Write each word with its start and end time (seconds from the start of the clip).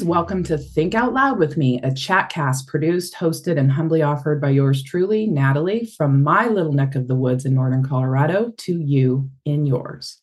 Friends. 0.00 0.08
Welcome 0.08 0.42
to 0.44 0.56
Think 0.56 0.94
Out 0.94 1.12
Loud 1.12 1.38
with 1.38 1.58
Me, 1.58 1.78
a 1.82 1.92
chat 1.92 2.30
cast 2.30 2.66
produced, 2.66 3.14
hosted, 3.14 3.58
and 3.58 3.70
humbly 3.70 4.00
offered 4.00 4.40
by 4.40 4.48
yours 4.48 4.82
truly, 4.82 5.26
Natalie, 5.26 5.84
from 5.84 6.22
my 6.22 6.48
little 6.48 6.72
neck 6.72 6.94
of 6.94 7.06
the 7.06 7.14
woods 7.14 7.44
in 7.44 7.54
Northern 7.54 7.84
Colorado 7.84 8.50
to 8.58 8.80
you 8.80 9.30
in 9.44 9.66
yours. 9.66 10.22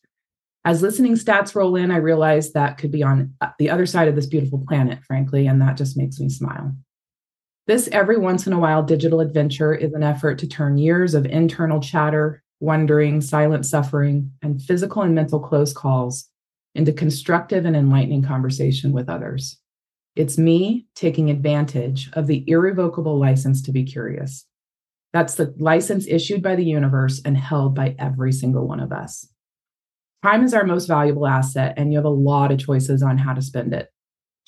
As 0.64 0.82
listening 0.82 1.14
stats 1.14 1.54
roll 1.54 1.76
in, 1.76 1.92
I 1.92 1.98
realize 1.98 2.52
that 2.52 2.76
could 2.78 2.90
be 2.90 3.04
on 3.04 3.34
uh, 3.40 3.50
the 3.60 3.70
other 3.70 3.86
side 3.86 4.08
of 4.08 4.16
this 4.16 4.26
beautiful 4.26 4.64
planet, 4.66 4.98
frankly, 5.04 5.46
and 5.46 5.60
that 5.60 5.76
just 5.76 5.96
makes 5.96 6.18
me 6.18 6.28
smile. 6.28 6.74
This 7.68 7.88
every 7.92 8.18
once 8.18 8.48
in 8.48 8.52
a 8.52 8.58
while 8.58 8.82
digital 8.82 9.20
adventure 9.20 9.74
is 9.74 9.92
an 9.92 10.02
effort 10.02 10.38
to 10.38 10.48
turn 10.48 10.78
years 10.78 11.14
of 11.14 11.24
internal 11.24 11.78
chatter, 11.78 12.42
wondering, 12.58 13.20
silent 13.20 13.64
suffering, 13.64 14.32
and 14.42 14.60
physical 14.60 15.02
and 15.02 15.14
mental 15.14 15.38
close 15.38 15.72
calls 15.72 16.28
into 16.74 16.92
constructive 16.92 17.64
and 17.64 17.76
enlightening 17.76 18.22
conversation 18.22 18.90
with 18.92 19.08
others. 19.08 19.56
It's 20.18 20.36
me 20.36 20.84
taking 20.96 21.30
advantage 21.30 22.10
of 22.14 22.26
the 22.26 22.42
irrevocable 22.48 23.20
license 23.20 23.62
to 23.62 23.70
be 23.70 23.84
curious. 23.84 24.44
That's 25.12 25.36
the 25.36 25.54
license 25.60 26.08
issued 26.08 26.42
by 26.42 26.56
the 26.56 26.64
universe 26.64 27.22
and 27.24 27.38
held 27.38 27.76
by 27.76 27.94
every 28.00 28.32
single 28.32 28.66
one 28.66 28.80
of 28.80 28.90
us. 28.90 29.28
Time 30.24 30.42
is 30.42 30.54
our 30.54 30.66
most 30.66 30.86
valuable 30.86 31.28
asset, 31.28 31.74
and 31.76 31.92
you 31.92 31.98
have 31.98 32.04
a 32.04 32.08
lot 32.08 32.50
of 32.50 32.58
choices 32.58 33.00
on 33.00 33.16
how 33.16 33.32
to 33.32 33.40
spend 33.40 33.72
it. 33.72 33.90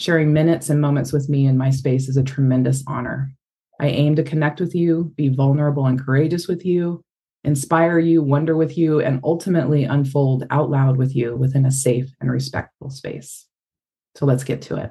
Sharing 0.01 0.33
minutes 0.33 0.71
and 0.71 0.81
moments 0.81 1.13
with 1.13 1.29
me 1.29 1.47
in 1.47 1.57
my 1.57 1.71
space 1.71 2.09
is 2.09 2.17
a 2.17 2.25
tremendous 2.25 2.83
honor. 2.89 3.33
I 3.79 3.91
aim 3.91 4.17
to 4.17 4.25
connect 4.25 4.59
with 4.59 4.75
you, 4.75 5.13
be 5.15 5.29
vulnerable 5.29 5.87
and 5.87 6.05
courageous 6.05 6.49
with 6.49 6.67
you, 6.67 7.01
inspire 7.45 8.01
you, 8.01 8.25
wonder 8.25 8.57
with 8.57 8.77
you, 8.77 9.01
and 9.01 9.21
ultimately 9.23 9.85
unfold 9.85 10.49
out 10.51 10.69
loud 10.69 10.97
with 10.97 11.15
you 11.15 11.37
within 11.37 11.65
a 11.65 11.71
safe 11.71 12.13
and 12.21 12.29
respectful 12.29 12.91
space. 12.91 13.47
So 14.17 14.27
let's 14.27 14.43
get 14.43 14.63
to 14.63 14.75
it. 14.75 14.91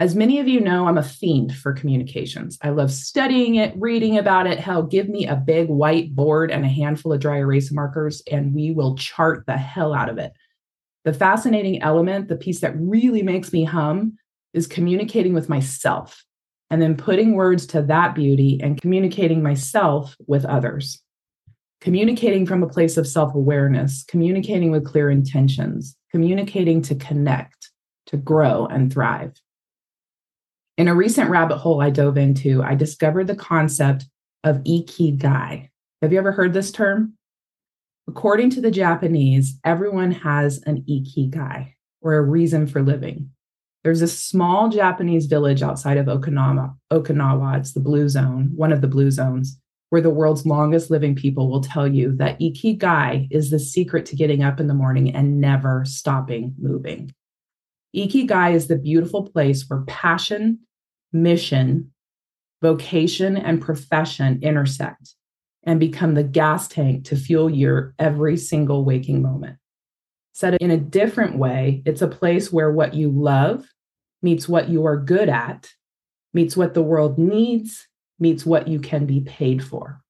As 0.00 0.14
many 0.14 0.38
of 0.38 0.46
you 0.46 0.60
know, 0.60 0.86
I'm 0.86 0.98
a 0.98 1.02
fiend 1.02 1.56
for 1.56 1.72
communications. 1.72 2.56
I 2.62 2.70
love 2.70 2.92
studying 2.92 3.56
it, 3.56 3.74
reading 3.76 4.16
about 4.16 4.46
it. 4.46 4.60
Hell, 4.60 4.82
give 4.84 5.08
me 5.08 5.26
a 5.26 5.34
big 5.34 5.68
white 5.68 6.14
board 6.14 6.52
and 6.52 6.64
a 6.64 6.68
handful 6.68 7.12
of 7.12 7.20
dry 7.20 7.38
erase 7.38 7.72
markers, 7.72 8.22
and 8.30 8.54
we 8.54 8.70
will 8.70 8.94
chart 8.96 9.44
the 9.46 9.56
hell 9.56 9.92
out 9.92 10.08
of 10.08 10.18
it. 10.18 10.32
The 11.04 11.12
fascinating 11.12 11.82
element, 11.82 12.28
the 12.28 12.36
piece 12.36 12.60
that 12.60 12.78
really 12.78 13.22
makes 13.22 13.52
me 13.52 13.64
hum, 13.64 14.18
is 14.52 14.66
communicating 14.66 15.34
with 15.34 15.48
myself 15.48 16.24
and 16.70 16.80
then 16.80 16.96
putting 16.96 17.34
words 17.34 17.66
to 17.68 17.82
that 17.82 18.14
beauty 18.14 18.60
and 18.62 18.80
communicating 18.80 19.42
myself 19.42 20.16
with 20.26 20.44
others 20.44 21.02
communicating 21.80 22.46
from 22.46 22.62
a 22.62 22.68
place 22.68 22.96
of 22.96 23.06
self 23.06 23.34
awareness, 23.34 24.04
communicating 24.08 24.70
with 24.70 24.84
clear 24.84 25.10
intentions, 25.10 25.96
communicating 26.10 26.82
to 26.82 26.94
connect, 26.94 27.70
to 28.06 28.16
grow 28.16 28.66
and 28.66 28.92
thrive. 28.92 29.32
In 30.78 30.86
a 30.86 30.94
recent 30.94 31.28
rabbit 31.28 31.56
hole 31.56 31.82
I 31.82 31.90
dove 31.90 32.16
into, 32.16 32.62
I 32.62 32.76
discovered 32.76 33.26
the 33.26 33.34
concept 33.34 34.06
of 34.44 34.58
ikigai. 34.58 35.68
Have 36.00 36.12
you 36.12 36.18
ever 36.18 36.30
heard 36.30 36.52
this 36.52 36.70
term? 36.70 37.14
According 38.06 38.50
to 38.50 38.60
the 38.60 38.70
Japanese, 38.70 39.58
everyone 39.64 40.12
has 40.12 40.62
an 40.66 40.84
ikigai 40.88 41.74
or 42.00 42.14
a 42.14 42.22
reason 42.22 42.68
for 42.68 42.80
living. 42.80 43.28
There's 43.82 44.02
a 44.02 44.08
small 44.08 44.68
Japanese 44.68 45.26
village 45.26 45.62
outside 45.62 45.96
of 45.96 46.06
Okinawa. 46.06 46.76
Okinawa, 46.92 47.58
it's 47.58 47.72
the 47.72 47.80
blue 47.80 48.08
zone, 48.08 48.52
one 48.54 48.70
of 48.70 48.80
the 48.80 48.86
blue 48.86 49.10
zones, 49.10 49.58
where 49.90 50.00
the 50.00 50.10
world's 50.10 50.46
longest 50.46 50.92
living 50.92 51.16
people 51.16 51.50
will 51.50 51.60
tell 51.60 51.88
you 51.88 52.14
that 52.18 52.38
ikigai 52.38 53.26
is 53.32 53.50
the 53.50 53.58
secret 53.58 54.06
to 54.06 54.16
getting 54.16 54.44
up 54.44 54.60
in 54.60 54.68
the 54.68 54.74
morning 54.74 55.12
and 55.12 55.40
never 55.40 55.84
stopping 55.84 56.54
moving. 56.56 57.12
Ikigai 57.94 58.54
is 58.54 58.68
the 58.68 58.76
beautiful 58.76 59.28
place 59.28 59.64
where 59.68 59.82
passion, 59.86 60.60
mission, 61.12 61.92
vocation, 62.60 63.36
and 63.36 63.60
profession 63.62 64.40
intersect 64.42 65.14
and 65.64 65.80
become 65.80 66.14
the 66.14 66.24
gas 66.24 66.68
tank 66.68 67.04
to 67.04 67.16
fuel 67.16 67.50
your 67.50 67.94
every 67.98 68.36
single 68.36 68.84
waking 68.84 69.22
moment. 69.22 69.56
Said 70.32 70.54
in 70.60 70.70
a 70.70 70.76
different 70.76 71.36
way, 71.36 71.82
it's 71.84 72.02
a 72.02 72.08
place 72.08 72.52
where 72.52 72.70
what 72.70 72.94
you 72.94 73.10
love 73.10 73.66
meets 74.22 74.48
what 74.48 74.68
you 74.68 74.86
are 74.86 74.96
good 74.96 75.28
at, 75.28 75.68
meets 76.32 76.56
what 76.56 76.74
the 76.74 76.82
world 76.82 77.18
needs, 77.18 77.86
meets 78.18 78.44
what 78.44 78.68
you 78.68 78.80
can 78.80 79.06
be 79.06 79.20
paid 79.20 79.64
for. 79.64 80.00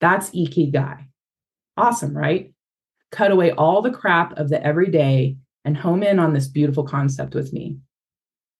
That's 0.00 0.30
Ikigai. 0.30 1.06
Awesome, 1.76 2.16
right? 2.16 2.52
Cut 3.10 3.30
away 3.30 3.52
all 3.52 3.82
the 3.82 3.90
crap 3.90 4.38
of 4.38 4.48
the 4.48 4.62
everyday 4.64 5.36
and 5.64 5.76
home 5.76 6.02
in 6.02 6.18
on 6.18 6.32
this 6.32 6.48
beautiful 6.48 6.84
concept 6.84 7.34
with 7.34 7.52
me. 7.52 7.78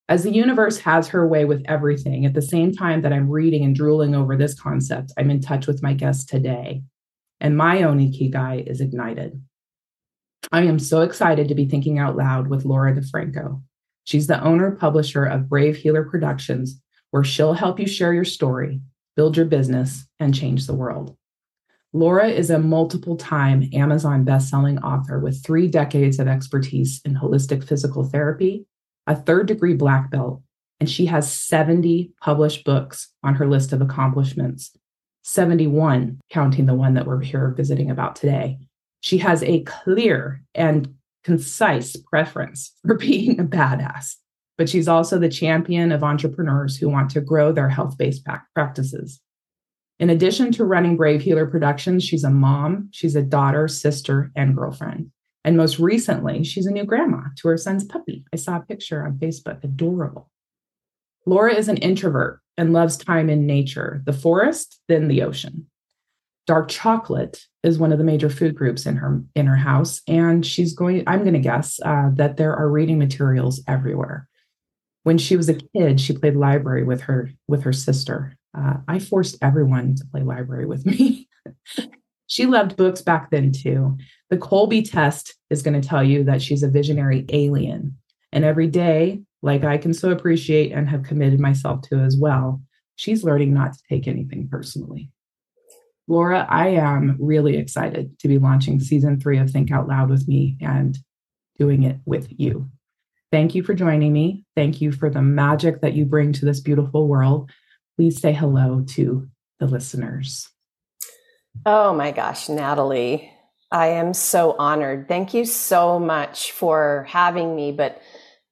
As 0.09 0.25
the 0.25 0.35
universe 0.35 0.79
has 0.81 1.09
her 1.09 1.27
way 1.27 1.45
with 1.45 1.63
everything, 1.67 2.27
at 2.27 2.35
the 2.35 2.43
same 2.43 2.73
time 2.73 3.03
that 3.03 3.13
I'm 3.13 3.31
reading 3.31 3.65
and 3.65 3.75
drooling 3.75 4.15
over 4.15 4.37
this 4.37 4.59
concept, 4.59 5.13
I'm 5.17 5.31
in 5.31 5.41
touch 5.41 5.67
with 5.67 5.83
my 5.83 5.95
guest 5.95 6.29
today, 6.29 6.83
and 7.41 7.57
my 7.57 7.83
own 7.83 7.99
Ikigai 7.99 8.69
is 8.69 8.81
ignited. 8.81 9.43
I 10.51 10.63
am 10.63 10.79
so 10.79 11.03
excited 11.03 11.49
to 11.49 11.55
be 11.55 11.67
thinking 11.67 11.99
out 11.99 12.17
loud 12.17 12.49
with 12.49 12.65
Laura 12.65 12.95
Di 12.95 13.01
Franco. 13.03 13.63
She's 14.05 14.27
the 14.27 14.43
owner 14.43 14.73
publisher 14.73 15.25
of 15.25 15.49
Brave 15.49 15.77
Healer 15.77 16.05
Productions, 16.05 16.81
where 17.11 17.25
she'll 17.25 17.55
help 17.55 17.79
you 17.79 17.87
share 17.87 18.13
your 18.13 18.25
story, 18.25 18.81
build 19.17 19.37
your 19.37 19.47
business, 19.47 20.07
and 20.19 20.35
change 20.35 20.67
the 20.67 20.75
world. 20.75 21.17
Laura 21.93 22.29
is 22.29 22.51
a 22.51 22.59
multiple 22.59 23.17
time 23.17 23.69
Amazon 23.73 24.25
bestselling 24.25 24.83
author 24.83 25.19
with 25.19 25.45
three 25.45 25.69
decades 25.69 26.19
of 26.19 26.27
expertise 26.27 27.01
in 27.05 27.15
holistic 27.15 27.63
physical 27.63 28.05
therapy, 28.05 28.67
a 29.07 29.15
third 29.15 29.47
degree 29.47 29.75
black 29.75 30.11
belt, 30.11 30.43
and 30.81 30.89
she 30.89 31.07
has 31.07 31.31
70 31.31 32.13
published 32.21 32.65
books 32.65 33.13
on 33.23 33.35
her 33.35 33.47
list 33.47 33.73
of 33.73 33.83
accomplishments, 33.83 34.77
71 35.23 36.21
counting 36.31 36.67
the 36.67 36.75
one 36.75 36.95
that 36.95 37.07
we're 37.07 37.21
here 37.21 37.53
visiting 37.57 37.91
about 37.91 38.17
today. 38.17 38.59
She 39.01 39.19
has 39.19 39.43
a 39.43 39.63
clear 39.65 40.43
and 40.55 40.95
concise 41.25 41.97
preference 41.97 42.73
for 42.87 42.95
being 42.95 43.39
a 43.39 43.45
badass 43.45 44.17
but 44.59 44.69
she's 44.69 44.89
also 44.89 45.19
the 45.19 45.29
champion 45.29 45.93
of 45.93 46.05
entrepreneurs 46.05 46.77
who 46.77 46.89
want 46.89 47.11
to 47.11 47.21
grow 47.21 47.53
their 47.53 47.69
health 47.69 47.97
based 47.99 48.25
practices. 48.55 49.21
In 49.99 50.11
addition 50.11 50.51
to 50.53 50.65
running 50.65 50.97
Brave 50.97 51.23
Healer 51.23 51.47
Productions, 51.47 52.03
she's 52.05 52.25
a 52.25 52.31
mom, 52.31 52.89
she's 52.93 53.15
a 53.15 53.23
daughter, 53.23 53.69
sister, 53.69 54.33
and 54.35 54.57
girlfriend. 54.57 55.13
And 55.45 55.57
most 55.57 55.79
recently, 55.79 56.45
she's 56.45 56.67
a 56.67 56.73
new 56.73 56.85
grandma 56.85 57.23
to 57.39 57.49
her 57.49 57.57
son's 57.57 57.85
puppy. 57.85 58.25
I 58.33 58.37
saw 58.37 58.57
a 58.57 58.61
picture 58.61 59.05
on 59.05 59.19
Facebook, 59.19 59.63
adorable. 59.63 60.31
Laura 61.27 61.55
is 61.55 61.69
an 61.69 61.77
introvert 61.79 62.41
and 62.57 62.73
loves 62.73 62.97
time 62.97 63.31
in 63.31 63.47
nature, 63.47 64.03
the 64.05 64.13
forest, 64.13 64.81
then 64.89 65.09
the 65.09 65.23
ocean. 65.23 65.67
Dark 66.47 66.69
chocolate 66.69 67.41
is 67.63 67.79
one 67.79 67.93
of 67.93 67.99
the 67.99 68.05
major 68.05 68.29
food 68.29 68.57
groups 68.57 68.87
in 68.87 68.97
her 68.97 69.23
in 69.37 69.47
her 69.47 69.57
house, 69.57 70.03
and 70.09 70.45
she's 70.45 70.75
going. 70.75 71.05
I'm 71.07 71.21
going 71.21 71.35
to 71.35 71.39
guess 71.39 71.79
uh, 71.85 72.11
that 72.15 72.37
there 72.37 72.57
are 72.57 72.69
reading 72.69 72.99
materials 72.99 73.63
everywhere 73.69 74.29
when 75.03 75.19
she 75.19 75.37
was 75.37 75.49
a 75.49 75.55
kid, 75.55 76.01
she 76.01 76.17
played 76.17 76.37
library 76.37 76.85
with 76.85 77.03
her 77.03 77.33
with 77.49 77.63
her 77.63 77.73
sister. 77.73 78.37
Uh, 78.57 78.79
I 78.87 78.99
forced 78.99 79.39
everyone 79.43 79.95
to 79.97 80.07
play 80.07 80.23
library 80.23 80.67
with 80.67 80.85
me. 80.85 81.29
she 82.27 82.47
loved 82.47 82.77
books 82.77 83.03
back 83.03 83.31
then 83.31 83.53
too. 83.53 83.97
The 84.31 84.39
Kolbe 84.39 84.89
test 84.89 85.35
is 85.51 85.63
going 85.63 85.81
to 85.81 85.87
tell 85.87 86.03
you 86.05 86.25
that 86.25 86.43
she's 86.43 86.63
a 86.63 86.69
visionary 86.69 87.25
alien, 87.31 87.97
and 88.33 88.45
every 88.45 88.67
day, 88.67 89.23
like 89.43 89.65
I 89.65 89.79
can 89.79 89.93
so 89.93 90.11
appreciate 90.11 90.73
and 90.73 90.89
have 90.89 91.03
committed 91.03 91.41
myself 91.41 91.83
to 91.83 91.97
as 91.97 92.17
well, 92.17 92.63
she's 92.97 93.25
learning 93.25 93.53
not 93.53 93.73
to 93.73 93.79
take 93.89 94.07
anything 94.07 94.49
personally. 94.49 95.11
Laura, 96.09 96.47
I 96.49 96.69
am 96.69 97.17
really 97.21 97.57
excited 97.57 98.19
to 98.21 98.29
be 98.29 98.39
launching 98.39 98.81
season 98.81 99.21
three 99.21 99.39
of 99.39 99.51
Think 99.51 99.71
Out 99.71 99.89
Loud 99.89 100.11
with 100.11 100.27
me 100.27 100.57
and 100.61 100.97
doing 101.59 101.85
it 101.85 101.99
with 102.05 102.29
you. 102.31 102.71
Thank 103.31 103.55
you 103.55 103.63
for 103.63 103.73
joining 103.73 104.13
me. 104.13 104.45
Thank 104.57 104.81
you 104.81 104.93
for 104.93 105.09
the 105.09 105.23
magic 105.23 105.81
that 105.81 105.95
you 105.95 106.05
bring 106.05 106.33
to 106.35 106.45
this 106.45 106.61
beautiful 106.61 107.09
world. 107.09 107.51
Please 107.97 108.21
say 108.21 108.33
hello 108.33 108.85
to 108.89 109.29
the 109.61 109.67
listeners. 109.67 110.49
Oh 111.67 111.95
my 111.95 112.11
gosh, 112.11 112.49
Natalie, 112.49 113.31
I 113.71 113.89
am 113.89 114.15
so 114.15 114.57
honored. 114.59 115.09
Thank 115.09 115.35
you 115.35 115.45
so 115.45 115.99
much 115.99 116.53
for 116.53 117.07
having 117.09 117.55
me, 117.55 117.73
but 117.73 118.01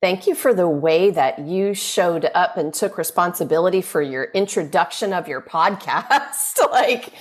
thank 0.00 0.26
you 0.26 0.34
for 0.34 0.54
the 0.54 0.68
way 0.68 1.10
that 1.10 1.38
you 1.40 1.74
showed 1.74 2.30
up 2.34 2.56
and 2.56 2.72
took 2.72 2.98
responsibility 2.98 3.82
for 3.82 4.00
your 4.00 4.24
introduction 4.24 5.12
of 5.12 5.28
your 5.28 5.40
podcast. 5.42 6.58
like, 6.70 7.12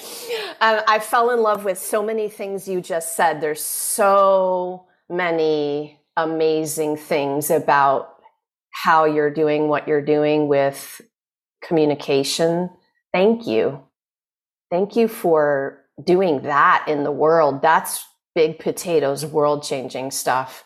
I 0.62 1.00
fell 1.00 1.32
in 1.32 1.42
love 1.42 1.66
with 1.66 1.78
so 1.78 2.04
many 2.04 2.30
things 2.30 2.68
you 2.68 2.82
just 2.82 3.16
said. 3.16 3.42
There's 3.42 3.64
so 3.64 4.86
many 5.10 6.00
amazing 6.16 6.98
things 6.98 7.50
about 7.50 8.16
how 8.72 9.06
you're 9.06 9.32
doing 9.32 9.68
what 9.68 9.88
you're 9.88 10.02
doing 10.02 10.48
with 10.48 11.02
communication. 11.62 12.70
Thank 13.14 13.48
you. 13.48 13.84
Thank 14.70 14.96
you 14.96 15.08
for 15.08 15.84
doing 16.04 16.44
that 16.44 16.86
in 16.88 17.04
the 17.04 17.12
world. 17.12 17.62
That's 17.62 18.06
big 18.36 18.60
potatoes, 18.60 19.26
world 19.26 19.64
changing 19.64 20.12
stuff. 20.12 20.64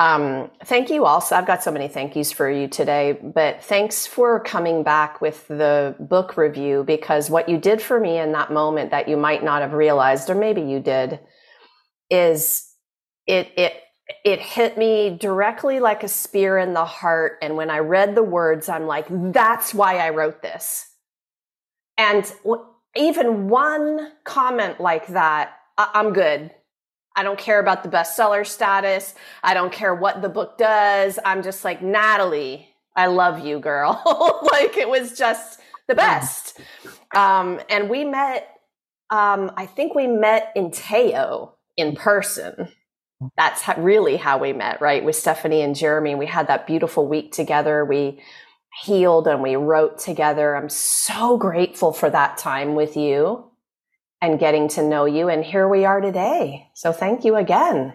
Um, 0.00 0.50
thank 0.64 0.90
you 0.90 1.04
also. 1.04 1.36
I've 1.36 1.46
got 1.46 1.62
so 1.62 1.70
many 1.70 1.86
thank 1.86 2.16
yous 2.16 2.32
for 2.32 2.50
you 2.50 2.66
today, 2.66 3.12
but 3.12 3.62
thanks 3.62 4.06
for 4.06 4.40
coming 4.40 4.82
back 4.82 5.20
with 5.20 5.46
the 5.46 5.94
book 6.00 6.36
review 6.36 6.82
because 6.84 7.30
what 7.30 7.48
you 7.48 7.58
did 7.58 7.80
for 7.80 8.00
me 8.00 8.18
in 8.18 8.32
that 8.32 8.52
moment 8.52 8.90
that 8.90 9.08
you 9.08 9.16
might 9.16 9.44
not 9.44 9.62
have 9.62 9.72
realized, 9.72 10.28
or 10.28 10.34
maybe 10.34 10.62
you 10.62 10.80
did, 10.80 11.20
is 12.10 12.68
it, 13.26 13.52
it, 13.56 13.83
it 14.24 14.40
hit 14.40 14.76
me 14.76 15.16
directly 15.18 15.80
like 15.80 16.02
a 16.02 16.08
spear 16.08 16.58
in 16.58 16.74
the 16.74 16.84
heart. 16.84 17.38
And 17.42 17.56
when 17.56 17.70
I 17.70 17.78
read 17.78 18.14
the 18.14 18.22
words, 18.22 18.68
I'm 18.68 18.86
like, 18.86 19.06
that's 19.10 19.72
why 19.74 19.98
I 19.98 20.10
wrote 20.10 20.42
this. 20.42 20.88
And 21.96 22.24
w- 22.44 22.64
even 22.96 23.48
one 23.48 24.12
comment 24.24 24.80
like 24.80 25.08
that, 25.08 25.54
I- 25.78 25.90
I'm 25.94 26.12
good. 26.12 26.50
I 27.16 27.22
don't 27.22 27.38
care 27.38 27.60
about 27.60 27.82
the 27.82 27.88
bestseller 27.88 28.46
status. 28.46 29.14
I 29.42 29.54
don't 29.54 29.72
care 29.72 29.94
what 29.94 30.20
the 30.20 30.28
book 30.28 30.58
does. 30.58 31.18
I'm 31.24 31.42
just 31.42 31.64
like, 31.64 31.80
Natalie, 31.80 32.68
I 32.96 33.06
love 33.06 33.44
you, 33.44 33.60
girl. 33.60 34.02
like 34.52 34.76
it 34.76 34.88
was 34.88 35.16
just 35.16 35.60
the 35.88 35.94
best. 35.94 36.60
Um, 37.14 37.60
and 37.70 37.88
we 37.88 38.04
met, 38.04 38.48
um, 39.10 39.52
I 39.56 39.66
think 39.66 39.94
we 39.94 40.06
met 40.08 40.52
in 40.56 40.70
Teo 40.72 41.54
in 41.76 41.94
person. 41.94 42.68
That's 43.36 43.62
how, 43.62 43.80
really 43.80 44.16
how 44.16 44.38
we 44.38 44.52
met, 44.52 44.80
right? 44.80 45.04
With 45.04 45.16
Stephanie 45.16 45.62
and 45.62 45.74
Jeremy. 45.74 46.14
We 46.14 46.26
had 46.26 46.48
that 46.48 46.66
beautiful 46.66 47.06
week 47.08 47.32
together. 47.32 47.84
We 47.84 48.20
healed 48.82 49.28
and 49.28 49.42
we 49.42 49.56
wrote 49.56 49.98
together. 49.98 50.56
I'm 50.56 50.68
so 50.68 51.36
grateful 51.36 51.92
for 51.92 52.10
that 52.10 52.38
time 52.38 52.74
with 52.74 52.96
you 52.96 53.50
and 54.20 54.38
getting 54.38 54.68
to 54.68 54.82
know 54.82 55.04
you. 55.04 55.28
And 55.28 55.44
here 55.44 55.68
we 55.68 55.84
are 55.84 56.00
today. 56.00 56.68
So 56.74 56.92
thank 56.92 57.24
you 57.24 57.36
again. 57.36 57.94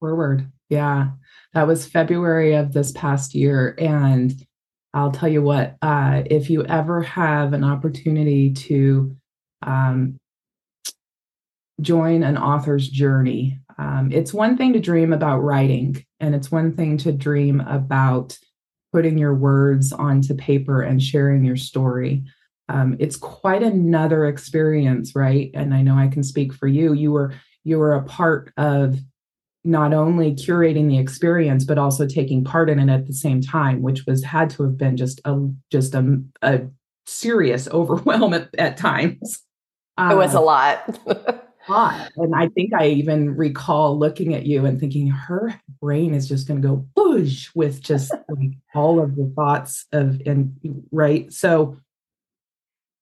Forward. 0.00 0.50
Yeah. 0.68 1.10
That 1.52 1.66
was 1.66 1.86
February 1.86 2.54
of 2.54 2.72
this 2.72 2.92
past 2.92 3.34
year. 3.34 3.76
And 3.78 4.32
I'll 4.92 5.12
tell 5.12 5.28
you 5.28 5.42
what, 5.42 5.76
uh, 5.82 6.22
if 6.26 6.50
you 6.50 6.64
ever 6.64 7.02
have 7.02 7.52
an 7.52 7.64
opportunity 7.64 8.52
to 8.52 9.16
um, 9.62 10.16
join 11.80 12.22
an 12.22 12.38
author's 12.38 12.88
journey, 12.88 13.58
um, 13.78 14.10
it's 14.12 14.32
one 14.32 14.56
thing 14.56 14.72
to 14.72 14.80
dream 14.80 15.12
about 15.12 15.40
writing, 15.40 16.04
and 16.20 16.34
it's 16.34 16.50
one 16.50 16.74
thing 16.76 16.96
to 16.98 17.12
dream 17.12 17.60
about 17.60 18.38
putting 18.92 19.18
your 19.18 19.34
words 19.34 19.92
onto 19.92 20.34
paper 20.34 20.82
and 20.82 21.02
sharing 21.02 21.44
your 21.44 21.56
story. 21.56 22.22
Um, 22.68 22.96
it's 23.00 23.16
quite 23.16 23.62
another 23.62 24.26
experience 24.26 25.14
right? 25.14 25.50
And 25.52 25.74
i 25.74 25.82
know 25.82 25.96
i 25.96 26.08
can 26.08 26.22
speak 26.22 26.54
for 26.54 26.68
you. 26.68 26.92
You 26.92 27.12
were 27.12 27.34
you 27.64 27.78
were 27.78 27.94
a 27.94 28.04
part 28.04 28.52
of 28.56 28.98
not 29.64 29.92
only 29.92 30.34
curating 30.34 30.88
the 30.88 30.98
experience 30.98 31.64
but 31.64 31.78
also 31.78 32.06
taking 32.06 32.44
part 32.44 32.70
in 32.70 32.78
it 32.78 32.92
at 32.92 33.06
the 33.06 33.12
same 33.12 33.40
time 33.40 33.82
which 33.82 34.04
was 34.06 34.22
had 34.22 34.50
to 34.50 34.62
have 34.62 34.76
been 34.76 34.96
just 34.96 35.20
a 35.24 35.50
just 35.72 35.94
a, 35.94 36.22
a 36.42 36.60
serious 37.06 37.68
overwhelm 37.72 38.32
at, 38.32 38.54
at 38.56 38.76
times. 38.76 39.42
It 39.98 40.16
was 40.16 40.34
a 40.34 40.38
um, 40.38 40.44
lot 40.44 41.00
and 42.16 42.34
i 42.34 42.48
think 42.48 42.72
i 42.74 42.86
even 42.86 43.34
recall 43.34 43.98
looking 43.98 44.34
at 44.34 44.46
you 44.46 44.66
and 44.66 44.78
thinking 44.78 45.06
her 45.08 45.58
brain 45.80 46.14
is 46.14 46.28
just 46.28 46.46
going 46.46 46.60
to 46.60 46.68
go 46.68 46.86
boosh 46.96 47.48
with 47.54 47.80
just 47.80 48.12
like 48.28 48.50
all 48.74 49.00
of 49.00 49.16
the 49.16 49.32
thoughts 49.36 49.86
of 49.92 50.20
and 50.26 50.54
right 50.90 51.32
so 51.32 51.76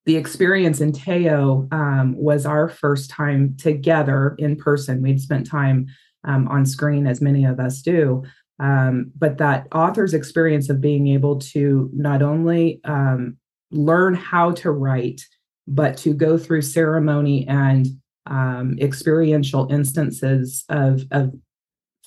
the 0.05 0.17
experience 0.17 0.81
in 0.81 0.93
Teo 0.93 1.69
um, 1.71 2.17
was 2.17 2.45
our 2.45 2.69
first 2.69 3.11
time 3.11 3.57
together 3.57 4.35
in 4.39 4.57
person. 4.57 5.03
We'd 5.03 5.21
spent 5.21 5.47
time 5.47 5.87
um, 6.25 6.49
on 6.49 6.67
screen, 6.67 7.07
as 7.07 7.21
many 7.21 7.45
of 7.45 7.61
us 7.61 7.83
do. 7.83 8.25
Um, 8.59 9.13
but 9.17 9.39
that 9.39 9.67
author's 9.73 10.15
experience 10.15 10.69
of 10.69 10.81
being 10.81 11.09
able 11.09 11.39
to 11.39 11.91
not 11.93 12.23
only 12.23 12.81
um, 12.85 13.37
learn 13.71 14.15
how 14.15 14.53
to 14.53 14.71
write, 14.71 15.23
but 15.69 15.97
to 15.99 16.15
go 16.15 16.37
through 16.37 16.63
ceremony 16.63 17.47
and 17.47 17.87
um, 18.27 18.77
experiential 18.81 19.69
instances 19.71 20.65
of, 20.69 21.03
of 21.11 21.33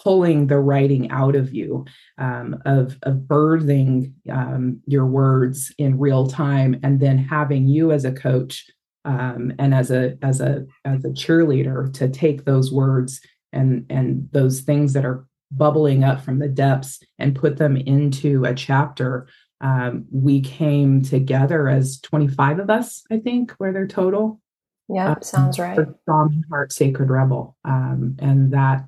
pulling 0.01 0.47
the 0.47 0.59
writing 0.59 1.09
out 1.11 1.35
of 1.35 1.53
you, 1.53 1.85
um, 2.17 2.61
of, 2.65 2.97
of 3.03 3.15
birthing 3.15 4.13
um, 4.29 4.81
your 4.85 5.05
words 5.05 5.73
in 5.77 5.97
real 5.97 6.27
time, 6.27 6.79
and 6.83 6.99
then 6.99 7.17
having 7.17 7.67
you 7.67 7.91
as 7.91 8.05
a 8.05 8.11
coach 8.11 8.65
um, 9.05 9.53
and 9.59 9.73
as 9.73 9.91
a 9.91 10.17
as 10.21 10.41
a 10.41 10.65
as 10.83 11.05
a 11.05 11.09
cheerleader 11.09 11.93
to 11.93 12.09
take 12.09 12.43
those 12.43 12.71
words 12.71 13.21
and 13.53 13.85
and 13.89 14.27
those 14.31 14.61
things 14.61 14.93
that 14.93 15.05
are 15.05 15.25
bubbling 15.51 16.03
up 16.03 16.21
from 16.21 16.39
the 16.39 16.47
depths 16.47 17.01
and 17.19 17.35
put 17.35 17.57
them 17.57 17.77
into 17.77 18.43
a 18.45 18.53
chapter. 18.53 19.27
Um, 19.61 20.05
we 20.11 20.41
came 20.41 21.01
together 21.01 21.69
as 21.69 22.01
25 22.01 22.59
of 22.59 22.69
us, 22.69 23.03
I 23.09 23.19
think, 23.19 23.55
were 23.57 23.71
there 23.71 23.87
total. 23.87 24.41
Yeah, 24.87 25.11
um, 25.11 25.21
sounds 25.21 25.59
right. 25.59 25.79
From 26.05 26.43
Heart 26.49 26.71
Sacred 26.71 27.09
Rebel. 27.09 27.57
Um, 27.65 28.15
and 28.19 28.51
that 28.53 28.87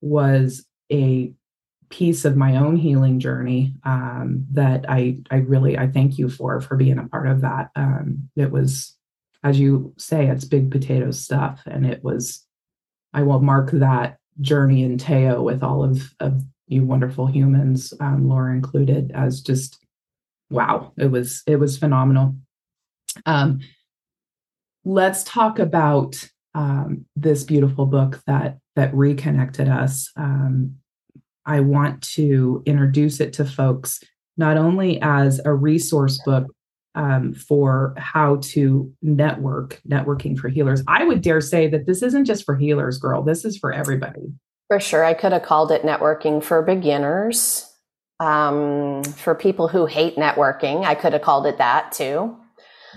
was 0.00 0.66
a 0.92 1.32
piece 1.88 2.24
of 2.24 2.36
my 2.36 2.56
own 2.56 2.76
healing 2.76 3.18
journey 3.18 3.74
um, 3.84 4.46
that 4.52 4.84
I 4.88 5.18
I 5.30 5.36
really 5.36 5.76
I 5.76 5.88
thank 5.88 6.18
you 6.18 6.28
for 6.28 6.60
for 6.60 6.76
being 6.76 6.98
a 6.98 7.08
part 7.08 7.26
of 7.26 7.40
that. 7.40 7.70
Um, 7.74 8.28
it 8.36 8.50
was, 8.50 8.96
as 9.42 9.58
you 9.58 9.92
say, 9.98 10.26
it's 10.28 10.44
big 10.44 10.70
potato 10.70 11.10
stuff, 11.10 11.62
and 11.66 11.86
it 11.86 12.02
was. 12.04 12.44
I 13.12 13.22
will 13.22 13.40
mark 13.40 13.72
that 13.72 14.18
journey 14.40 14.84
in 14.84 14.96
Teo 14.96 15.42
with 15.42 15.64
all 15.64 15.82
of 15.82 16.14
of 16.20 16.44
you 16.68 16.84
wonderful 16.84 17.26
humans, 17.26 17.92
um, 17.98 18.28
Laura 18.28 18.54
included, 18.54 19.10
as 19.12 19.40
just 19.40 19.84
wow. 20.50 20.92
It 20.96 21.10
was 21.10 21.42
it 21.46 21.56
was 21.56 21.76
phenomenal. 21.76 22.36
Um, 23.26 23.60
let's 24.84 25.22
talk 25.24 25.58
about 25.58 26.28
um, 26.54 27.06
this 27.16 27.44
beautiful 27.44 27.86
book 27.86 28.20
that 28.26 28.58
that 28.76 28.94
reconnected 28.94 29.68
us. 29.68 30.10
Um, 30.16 30.76
I 31.46 31.60
want 31.60 32.02
to 32.14 32.62
introduce 32.66 33.20
it 33.20 33.32
to 33.34 33.44
folks 33.44 34.00
not 34.36 34.56
only 34.56 35.00
as 35.02 35.40
a 35.44 35.52
resource 35.52 36.20
book 36.24 36.46
um, 36.94 37.32
for 37.32 37.94
how 37.96 38.36
to 38.36 38.92
network, 39.02 39.80
networking 39.88 40.38
for 40.38 40.48
healers. 40.48 40.82
I 40.88 41.04
would 41.04 41.22
dare 41.22 41.40
say 41.40 41.68
that 41.68 41.86
this 41.86 42.02
isn't 42.02 42.24
just 42.24 42.44
for 42.44 42.56
healers, 42.56 42.98
girl. 42.98 43.22
This 43.22 43.44
is 43.44 43.56
for 43.56 43.72
everybody. 43.72 44.32
For 44.68 44.80
sure. 44.80 45.04
I 45.04 45.14
could 45.14 45.32
have 45.32 45.42
called 45.42 45.72
it 45.72 45.82
networking 45.82 46.42
for 46.42 46.62
beginners. 46.62 47.66
Um, 48.18 49.02
for 49.04 49.34
people 49.34 49.68
who 49.68 49.86
hate 49.86 50.16
networking, 50.16 50.84
I 50.84 50.94
could 50.94 51.14
have 51.14 51.22
called 51.22 51.46
it 51.46 51.58
that 51.58 51.92
too. 51.92 52.36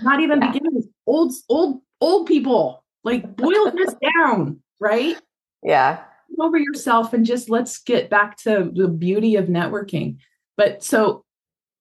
Not 0.02 0.20
even 0.20 0.40
yeah. 0.40 0.52
beginners, 0.52 0.73
old, 1.14 1.32
old, 1.48 1.80
old 2.00 2.26
people. 2.26 2.84
Like 3.04 3.36
boil 3.36 3.70
this 3.70 3.94
down, 4.18 4.60
right? 4.80 5.16
Yeah. 5.62 6.02
Over 6.40 6.58
yourself 6.58 7.12
and 7.12 7.24
just 7.24 7.48
let's 7.48 7.78
get 7.78 8.10
back 8.10 8.36
to 8.38 8.70
the 8.74 8.88
beauty 8.88 9.36
of 9.36 9.46
networking. 9.46 10.16
But 10.56 10.82
so 10.82 11.24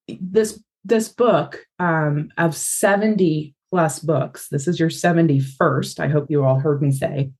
this 0.08 0.62
this 0.86 1.08
book 1.08 1.66
um, 1.80 2.30
of 2.38 2.56
70 2.56 3.56
plus 3.72 4.00
books, 4.00 4.50
this 4.50 4.68
is 4.68 4.80
your 4.80 4.90
71st. 4.90 6.00
I 6.00 6.10
hope 6.10 6.30
you 6.30 6.44
all 6.44 6.60
heard 6.60 6.82
me 6.82 6.92
say. 6.92 7.32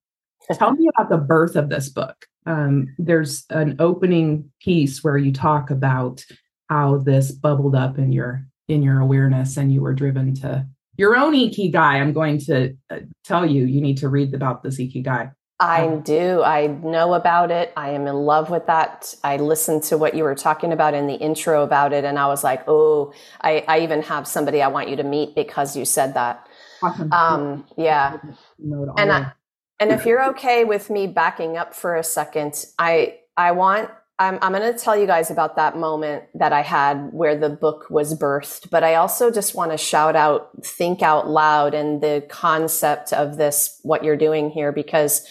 Tell 0.54 0.72
me 0.72 0.90
about 0.96 1.10
the 1.10 1.18
birth 1.18 1.58
of 1.58 1.70
this 1.70 1.90
book. 1.90 2.26
Um, 2.46 2.94
there's 2.98 3.46
an 3.50 3.76
opening 3.80 4.50
piece 4.62 5.04
where 5.04 5.18
you 5.18 5.34
talk 5.34 5.70
about 5.70 6.24
how 6.70 6.98
this 6.98 7.32
bubbled 7.32 7.76
up 7.76 7.98
in 7.98 8.12
your 8.12 8.46
in 8.70 8.82
your 8.82 9.02
awareness 9.02 9.58
and 9.58 9.74
you 9.74 9.82
were 9.82 9.94
driven 9.94 10.34
to 10.34 10.66
your 10.98 11.16
own 11.16 11.34
ikigai. 11.34 11.76
I'm 11.76 12.14
going 12.14 12.40
to 12.40 12.76
uh, 12.90 13.00
tell 13.24 13.46
you, 13.46 13.66
you 13.66 13.82
need 13.82 13.98
to 13.98 14.10
read 14.10 14.34
about 14.34 14.64
this 14.64 14.80
ikigai. 14.80 15.32
I 15.60 15.88
do. 16.04 16.44
I 16.44 16.68
know 16.68 17.14
about 17.14 17.50
it. 17.50 17.72
I 17.78 17.92
am 17.92 18.06
in 18.08 18.16
love 18.16 18.50
with 18.50 18.66
that. 18.68 19.16
I 19.24 19.38
listened 19.38 19.84
to 19.84 19.98
what 19.98 20.14
you 20.14 20.24
were 20.24 20.36
talking 20.36 20.74
about 20.74 20.94
in 20.94 21.08
the 21.08 21.14
intro 21.14 21.64
about 21.64 21.94
it, 21.94 22.04
and 22.04 22.20
I 22.20 22.28
was 22.28 22.44
like, 22.44 22.64
oh, 22.68 23.14
I, 23.42 23.64
I 23.68 23.80
even 23.80 24.02
have 24.02 24.28
somebody 24.28 24.62
I 24.62 24.68
want 24.68 24.90
you 24.90 24.98
to 24.98 25.04
meet 25.04 25.36
because 25.36 25.78
you 25.78 25.86
said 25.86 26.16
that. 26.16 26.48
Awesome. 26.82 27.14
Um, 27.14 27.66
yeah. 27.78 28.18
And 28.98 29.12
I, 29.12 29.32
and 29.80 29.92
if 29.92 30.06
you're 30.06 30.24
okay 30.32 30.66
with 30.66 30.90
me 30.90 31.08
backing 31.08 31.56
up 31.56 31.74
for 31.74 31.96
a 31.96 32.04
second, 32.04 32.66
I 32.78 33.20
I 33.38 33.52
want 33.52 33.90
I'm, 34.20 34.38
I'm 34.42 34.54
going 34.54 34.72
to 34.72 34.78
tell 34.78 34.96
you 34.96 35.08
guys 35.08 35.32
about 35.32 35.56
that 35.56 35.76
moment 35.78 36.26
that 36.36 36.54
I 36.54 36.62
had 36.62 37.12
where 37.12 37.36
the 37.36 37.50
book 37.50 37.88
was 37.90 38.18
birthed, 38.18 38.70
but 38.70 38.84
I 38.84 38.96
also 38.96 39.32
just 39.32 39.56
want 39.56 39.72
to 39.72 39.78
shout 39.78 40.16
out 40.16 40.52
Think 40.64 41.02
Out 41.02 41.30
Loud 41.30 41.74
and 41.74 42.02
the 42.02 42.24
concept 42.30 43.12
of 43.12 43.38
this, 43.38 43.80
what 43.82 44.04
you're 44.04 44.16
doing 44.16 44.52
here, 44.52 44.72
because 44.72 45.26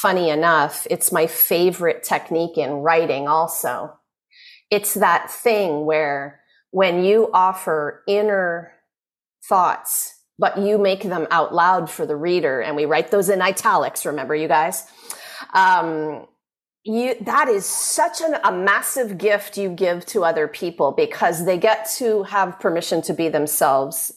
funny 0.00 0.30
enough, 0.30 0.86
it's 0.90 1.10
my 1.10 1.26
favorite 1.26 2.02
technique 2.04 2.56
in 2.56 2.70
writing 2.70 3.26
also. 3.26 3.92
It's 4.70 4.94
that 4.94 5.30
thing 5.30 5.84
where 5.84 6.40
when 6.70 7.04
you 7.04 7.30
offer 7.32 8.02
inner 8.06 8.72
thoughts, 9.48 10.14
but 10.38 10.58
you 10.58 10.78
make 10.78 11.02
them 11.02 11.26
out 11.30 11.54
loud 11.54 11.90
for 11.90 12.06
the 12.06 12.16
reader, 12.16 12.60
and 12.60 12.76
we 12.76 12.86
write 12.86 13.10
those 13.10 13.28
in 13.28 13.42
italics, 13.42 14.06
remember 14.06 14.34
you 14.34 14.48
guys? 14.48 14.86
Um, 15.52 16.26
you 16.84 17.16
that 17.22 17.48
is 17.48 17.64
such 17.64 18.20
an, 18.20 18.36
a 18.44 18.52
massive 18.52 19.16
gift 19.16 19.56
you 19.56 19.70
give 19.70 20.04
to 20.06 20.24
other 20.24 20.46
people 20.46 20.92
because 20.92 21.46
they 21.46 21.58
get 21.58 21.88
to 21.96 22.24
have 22.24 22.60
permission 22.60 23.00
to 23.02 23.14
be 23.14 23.28
themselves. 23.28 24.12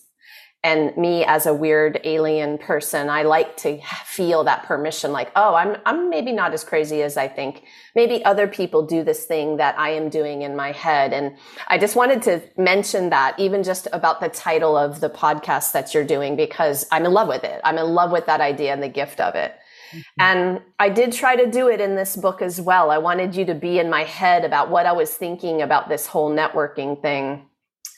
And 0.63 0.97
me 0.97 1.24
as 1.24 1.45
a 1.45 1.53
weird 1.53 2.01
alien 2.03 2.57
person 2.57 3.09
i 3.09 3.21
like 3.21 3.55
to 3.57 3.79
feel 4.05 4.43
that 4.45 4.63
permission 4.63 5.12
like 5.12 5.31
oh 5.36 5.53
i'm 5.53 5.77
i'm 5.86 6.09
maybe 6.09 6.33
not 6.33 6.51
as 6.51 6.63
crazy 6.63 7.03
as 7.03 7.15
i 7.15 7.27
think. 7.27 7.63
Maybe 7.95 8.25
other 8.25 8.47
people 8.47 8.86
do 8.86 9.03
this 9.03 9.25
thing 9.25 9.57
that 9.57 9.77
i 9.79 9.91
am 9.91 10.09
doing 10.09 10.41
in 10.41 10.55
my 10.55 10.71
head. 10.71 11.13
And 11.13 11.38
i 11.67 11.77
just 11.77 11.95
wanted 11.95 12.21
to 12.24 12.41
mention 12.57 13.12
that 13.12 13.39
even 13.39 13.63
just 13.63 13.88
about 13.93 14.19
the 14.19 14.29
title 14.29 14.75
of 14.75 15.00
the 15.00 15.12
podcast 15.12 15.71
that 15.71 15.93
you're 15.93 16.03
doing 16.03 16.36
because 16.36 16.86
i'm 16.91 17.05
in 17.05 17.13
love 17.13 17.29
with 17.29 17.45
it. 17.45 17.62
I'm 17.63 17.77
in 17.77 17.93
love 17.93 18.12
with 18.12 18.25
that 18.25 18.41
idea 18.41 18.74
and 18.74 18.83
the 18.83 18.89
gift 18.89 19.21
of 19.21 19.36
it 19.36 19.53
mm-hmm. 19.91 20.00
and 20.20 20.62
I 20.79 20.89
did 20.89 21.12
try 21.12 21.36
to 21.36 21.50
do 21.50 21.70
it 21.70 21.82
in 21.82 21.96
this 21.96 22.15
book 22.15 22.41
as 22.41 22.60
well. 22.60 22.91
I 22.91 22.98
wanted 22.98 23.36
you 23.36 23.46
to 23.46 23.56
be 23.56 23.79
in 23.79 23.89
my 23.89 24.03
head 24.03 24.46
about 24.46 24.70
what 24.70 24.86
I 24.86 24.91
was 24.91 25.13
thinking 25.13 25.62
about 25.62 25.89
this 25.89 26.08
whole 26.08 26.32
networking 26.32 27.01
thing. 27.01 27.46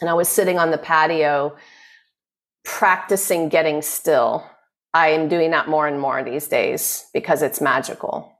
And 0.01 0.09
I 0.09 0.13
was 0.13 0.29
sitting 0.29 0.57
on 0.57 0.71
the 0.71 0.77
patio 0.77 1.55
practicing 2.63 3.49
getting 3.49 3.81
still. 3.81 4.45
I 4.93 5.09
am 5.09 5.27
doing 5.27 5.51
that 5.51 5.67
more 5.67 5.87
and 5.87 5.99
more 5.99 6.23
these 6.23 6.47
days 6.47 7.07
because 7.13 7.41
it's 7.41 7.61
magical. 7.61 8.33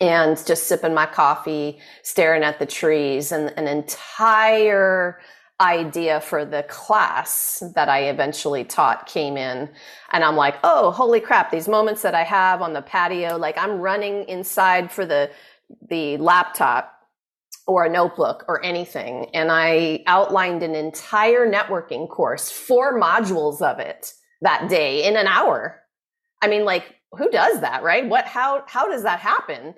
And 0.00 0.36
just 0.46 0.66
sipping 0.66 0.94
my 0.94 1.06
coffee, 1.06 1.78
staring 2.02 2.42
at 2.42 2.58
the 2.58 2.66
trees, 2.66 3.32
and 3.32 3.52
an 3.56 3.68
entire 3.68 5.20
idea 5.60 6.20
for 6.20 6.44
the 6.44 6.64
class 6.64 7.62
that 7.74 7.88
I 7.88 8.04
eventually 8.04 8.64
taught 8.64 9.06
came 9.06 9.36
in. 9.36 9.68
And 10.12 10.24
I'm 10.24 10.36
like, 10.36 10.56
oh, 10.64 10.90
holy 10.90 11.20
crap, 11.20 11.50
these 11.50 11.68
moments 11.68 12.02
that 12.02 12.14
I 12.14 12.24
have 12.24 12.62
on 12.62 12.72
the 12.72 12.82
patio, 12.82 13.36
like 13.36 13.58
I'm 13.58 13.78
running 13.78 14.24
inside 14.28 14.90
for 14.90 15.04
the 15.04 15.30
the 15.88 16.16
laptop 16.16 16.92
or 17.66 17.84
a 17.84 17.88
notebook 17.88 18.44
or 18.48 18.64
anything. 18.64 19.26
And 19.32 19.50
I 19.52 20.02
outlined 20.06 20.62
an 20.62 20.74
entire 20.74 21.48
networking 21.48 22.08
course, 22.08 22.50
four 22.50 22.98
modules 22.98 23.62
of 23.62 23.78
it 23.78 24.12
that 24.42 24.68
day 24.68 25.04
in 25.04 25.16
an 25.16 25.28
hour. 25.28 25.80
I 26.42 26.48
mean, 26.48 26.64
like, 26.64 26.96
who 27.12 27.30
does 27.30 27.60
that, 27.60 27.82
right? 27.82 28.08
What, 28.08 28.24
how, 28.24 28.64
how 28.66 28.88
does 28.88 29.04
that 29.04 29.20
happen? 29.20 29.74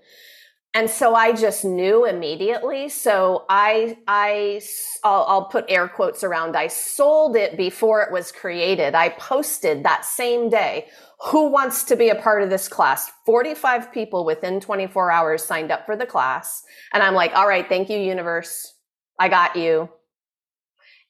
And 0.74 0.88
so 0.88 1.14
I 1.14 1.32
just 1.34 1.66
knew 1.66 2.06
immediately. 2.06 2.88
So 2.88 3.44
I, 3.50 3.98
I, 4.08 4.62
I'll, 5.04 5.24
I'll, 5.24 5.44
put 5.44 5.66
air 5.68 5.86
quotes 5.86 6.24
around. 6.24 6.56
I 6.56 6.68
sold 6.68 7.36
it 7.36 7.58
before 7.58 8.00
it 8.02 8.10
was 8.10 8.32
created. 8.32 8.94
I 8.94 9.10
posted 9.10 9.84
that 9.84 10.06
same 10.06 10.48
day 10.48 10.86
who 11.26 11.48
wants 11.48 11.84
to 11.84 11.96
be 11.96 12.08
a 12.08 12.16
part 12.16 12.42
of 12.42 12.50
this 12.50 12.68
class? 12.68 13.10
45 13.26 13.92
people 13.92 14.24
within 14.24 14.60
24 14.60 15.10
hours 15.10 15.44
signed 15.44 15.70
up 15.70 15.86
for 15.86 15.94
the 15.96 16.06
class. 16.06 16.64
And 16.92 17.02
I'm 17.02 17.14
like, 17.14 17.32
all 17.34 17.46
right, 17.46 17.68
thank 17.68 17.88
you, 17.88 17.98
universe. 17.98 18.74
I 19.20 19.28
got 19.28 19.54
you. 19.54 19.88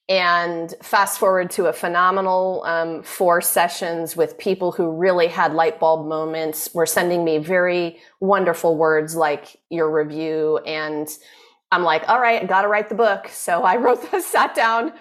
And 0.09 0.73
fast 0.81 1.17
forward 1.17 1.49
to 1.51 1.67
a 1.67 1.73
phenomenal 1.73 2.63
um, 2.65 3.03
four 3.03 3.39
sessions 3.39 4.17
with 4.17 4.37
people 4.37 4.73
who 4.73 4.91
really 4.91 5.27
had 5.27 5.53
light 5.53 5.79
bulb 5.79 6.07
moments, 6.07 6.69
were 6.73 6.85
sending 6.85 7.23
me 7.23 7.37
very 7.37 7.99
wonderful 8.19 8.75
words 8.75 9.15
like 9.15 9.55
your 9.69 9.89
review. 9.89 10.57
And 10.65 11.07
I'm 11.71 11.83
like, 11.83 12.07
all 12.09 12.19
right, 12.19 12.43
I 12.43 12.45
got 12.45 12.63
to 12.63 12.67
write 12.67 12.89
the 12.89 12.95
book. 12.95 13.29
So 13.29 13.63
I 13.63 13.77
wrote 13.77 14.11
the, 14.11 14.19
sat 14.21 14.53
down 14.55 14.93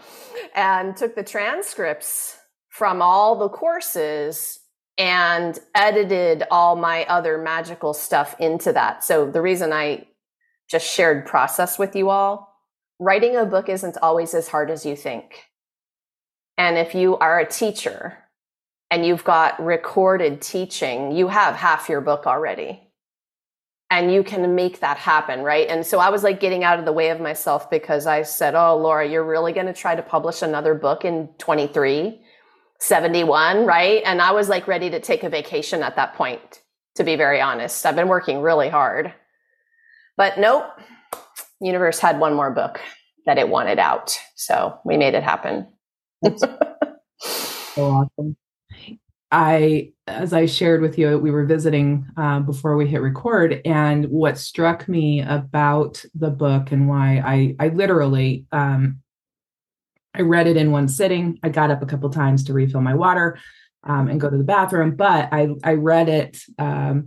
and 0.54 0.96
took 0.96 1.16
the 1.16 1.24
transcripts 1.24 2.38
from 2.68 3.02
all 3.02 3.36
the 3.38 3.48
courses 3.48 4.60
and 4.98 5.58
edited 5.74 6.44
all 6.50 6.76
my 6.76 7.04
other 7.06 7.38
magical 7.38 7.92
stuff 7.92 8.36
into 8.38 8.72
that. 8.72 9.02
So 9.02 9.30
the 9.30 9.42
reason 9.42 9.72
I 9.72 10.06
just 10.68 10.86
shared 10.86 11.26
process 11.26 11.78
with 11.78 11.96
you 11.96 12.08
all, 12.08 12.51
writing 13.02 13.36
a 13.36 13.44
book 13.44 13.68
isn't 13.68 13.98
always 14.00 14.32
as 14.34 14.48
hard 14.48 14.70
as 14.70 14.86
you 14.86 14.94
think. 14.94 15.50
And 16.56 16.78
if 16.78 16.94
you 16.94 17.16
are 17.18 17.40
a 17.40 17.48
teacher 17.48 18.18
and 18.90 19.04
you've 19.04 19.24
got 19.24 19.62
recorded 19.62 20.40
teaching, 20.40 21.12
you 21.12 21.28
have 21.28 21.56
half 21.56 21.88
your 21.88 22.00
book 22.00 22.26
already. 22.26 22.80
And 23.90 24.12
you 24.12 24.22
can 24.22 24.54
make 24.54 24.80
that 24.80 24.96
happen, 24.96 25.42
right? 25.42 25.68
And 25.68 25.84
so 25.84 25.98
I 25.98 26.08
was 26.08 26.22
like 26.22 26.40
getting 26.40 26.64
out 26.64 26.78
of 26.78 26.86
the 26.86 26.92
way 26.92 27.10
of 27.10 27.20
myself 27.20 27.68
because 27.68 28.06
I 28.06 28.22
said, 28.22 28.54
Oh, 28.54 28.78
Laura, 28.78 29.06
you're 29.06 29.24
really 29.24 29.52
going 29.52 29.66
to 29.66 29.74
try 29.74 29.94
to 29.94 30.02
publish 30.02 30.40
another 30.40 30.74
book 30.74 31.04
in 31.04 31.28
23? 31.38 32.20
71, 32.78 33.66
right? 33.66 34.02
And 34.04 34.22
I 34.22 34.32
was 34.32 34.48
like 34.48 34.66
ready 34.66 34.90
to 34.90 34.98
take 34.98 35.22
a 35.22 35.28
vacation 35.28 35.82
at 35.82 35.96
that 35.96 36.14
point, 36.14 36.62
to 36.96 37.04
be 37.04 37.16
very 37.16 37.40
honest. 37.40 37.84
I've 37.84 37.94
been 37.94 38.08
working 38.08 38.40
really 38.40 38.68
hard. 38.68 39.12
But 40.16 40.38
nope, 40.38 40.64
universe 41.62 41.98
had 41.98 42.18
one 42.18 42.34
more 42.34 42.50
book 42.50 42.80
that 43.26 43.38
it 43.38 43.48
wanted 43.48 43.78
out. 43.78 44.18
So 44.36 44.78
we 44.84 44.96
made 44.96 45.14
it 45.14 45.22
happen. 45.22 45.66
so 46.36 46.58
awesome. 47.76 48.36
I, 49.30 49.92
as 50.06 50.34
I 50.34 50.44
shared 50.44 50.82
with 50.82 50.98
you, 50.98 51.18
we 51.18 51.30
were 51.30 51.46
visiting 51.46 52.06
uh, 52.18 52.40
before 52.40 52.76
we 52.76 52.86
hit 52.86 53.00
record, 53.00 53.62
and 53.64 54.04
what 54.06 54.36
struck 54.36 54.88
me 54.88 55.22
about 55.22 56.04
the 56.14 56.28
book 56.28 56.70
and 56.70 56.86
why 56.86 57.22
I, 57.24 57.56
I 57.58 57.68
literally 57.68 58.44
um, 58.52 59.00
I 60.14 60.20
read 60.20 60.46
it 60.46 60.58
in 60.58 60.70
one 60.70 60.88
sitting. 60.88 61.38
I 61.42 61.48
got 61.48 61.70
up 61.70 61.82
a 61.82 61.86
couple 61.86 62.10
times 62.10 62.44
to 62.44 62.52
refill 62.52 62.82
my 62.82 62.94
water 62.94 63.38
um, 63.84 64.08
and 64.08 64.20
go 64.20 64.28
to 64.28 64.36
the 64.36 64.44
bathroom, 64.44 64.96
but 64.96 65.30
I 65.32 65.48
I 65.64 65.74
read 65.74 66.10
it, 66.10 66.38
um, 66.58 67.06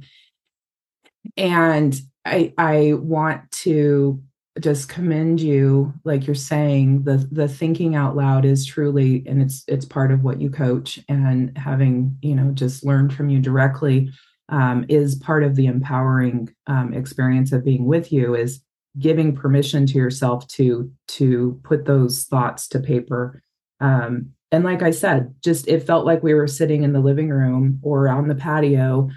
and 1.38 1.96
I 2.26 2.54
I 2.58 2.94
want 2.94 3.52
to 3.64 4.24
just 4.60 4.88
commend 4.88 5.42
you, 5.42 5.94
like 6.06 6.26
you're 6.26 6.36
saying, 6.36 7.04
the 7.04 7.28
the 7.32 7.48
thinking 7.48 7.96
out 7.96 8.16
loud 8.16 8.46
is 8.46 8.66
truly, 8.66 9.24
and 9.28 9.42
it's 9.42 9.64
it's 9.68 9.86
part 9.86 10.12
of 10.12 10.24
what 10.24 10.40
you 10.40 10.50
coach, 10.50 11.00
and 11.10 11.58
having 11.58 12.18
you 12.22 12.36
know 12.36 12.52
just 12.52 12.86
learned 12.86 13.14
from 13.14 13.30
you 13.30 13.40
directly 13.40 14.12
um, 14.50 14.86
is 14.88 15.16
part 15.16 15.44
of 15.44 15.56
the 15.56 15.66
empowering 15.66 16.54
um, 16.68 16.94
experience 16.94 17.52
of 17.52 17.66
being 17.66 17.86
with 17.86 18.12
you. 18.12 18.36
Is 18.36 18.62
giving 19.00 19.36
permission 19.36 19.86
to 19.86 19.98
yourself 19.98 20.48
to 20.48 20.92
to 21.08 21.60
put 21.64 21.86
those 21.86 22.24
thoughts 22.26 22.68
to 22.70 22.80
paper 22.80 23.42
um, 23.82 24.32
and 24.52 24.64
like 24.64 24.82
i 24.82 24.92
said 24.92 25.34
just 25.44 25.68
it 25.68 25.84
felt 25.84 26.06
like 26.06 26.24
we 26.24 26.34
were 26.34 26.48
sitting 26.48 26.84
in 26.84 26.94
the 26.94 27.00
living 27.00 27.30
room 27.30 27.80
or 27.84 28.08
on 28.08 28.28
the 28.28 28.36
patio 28.36 29.10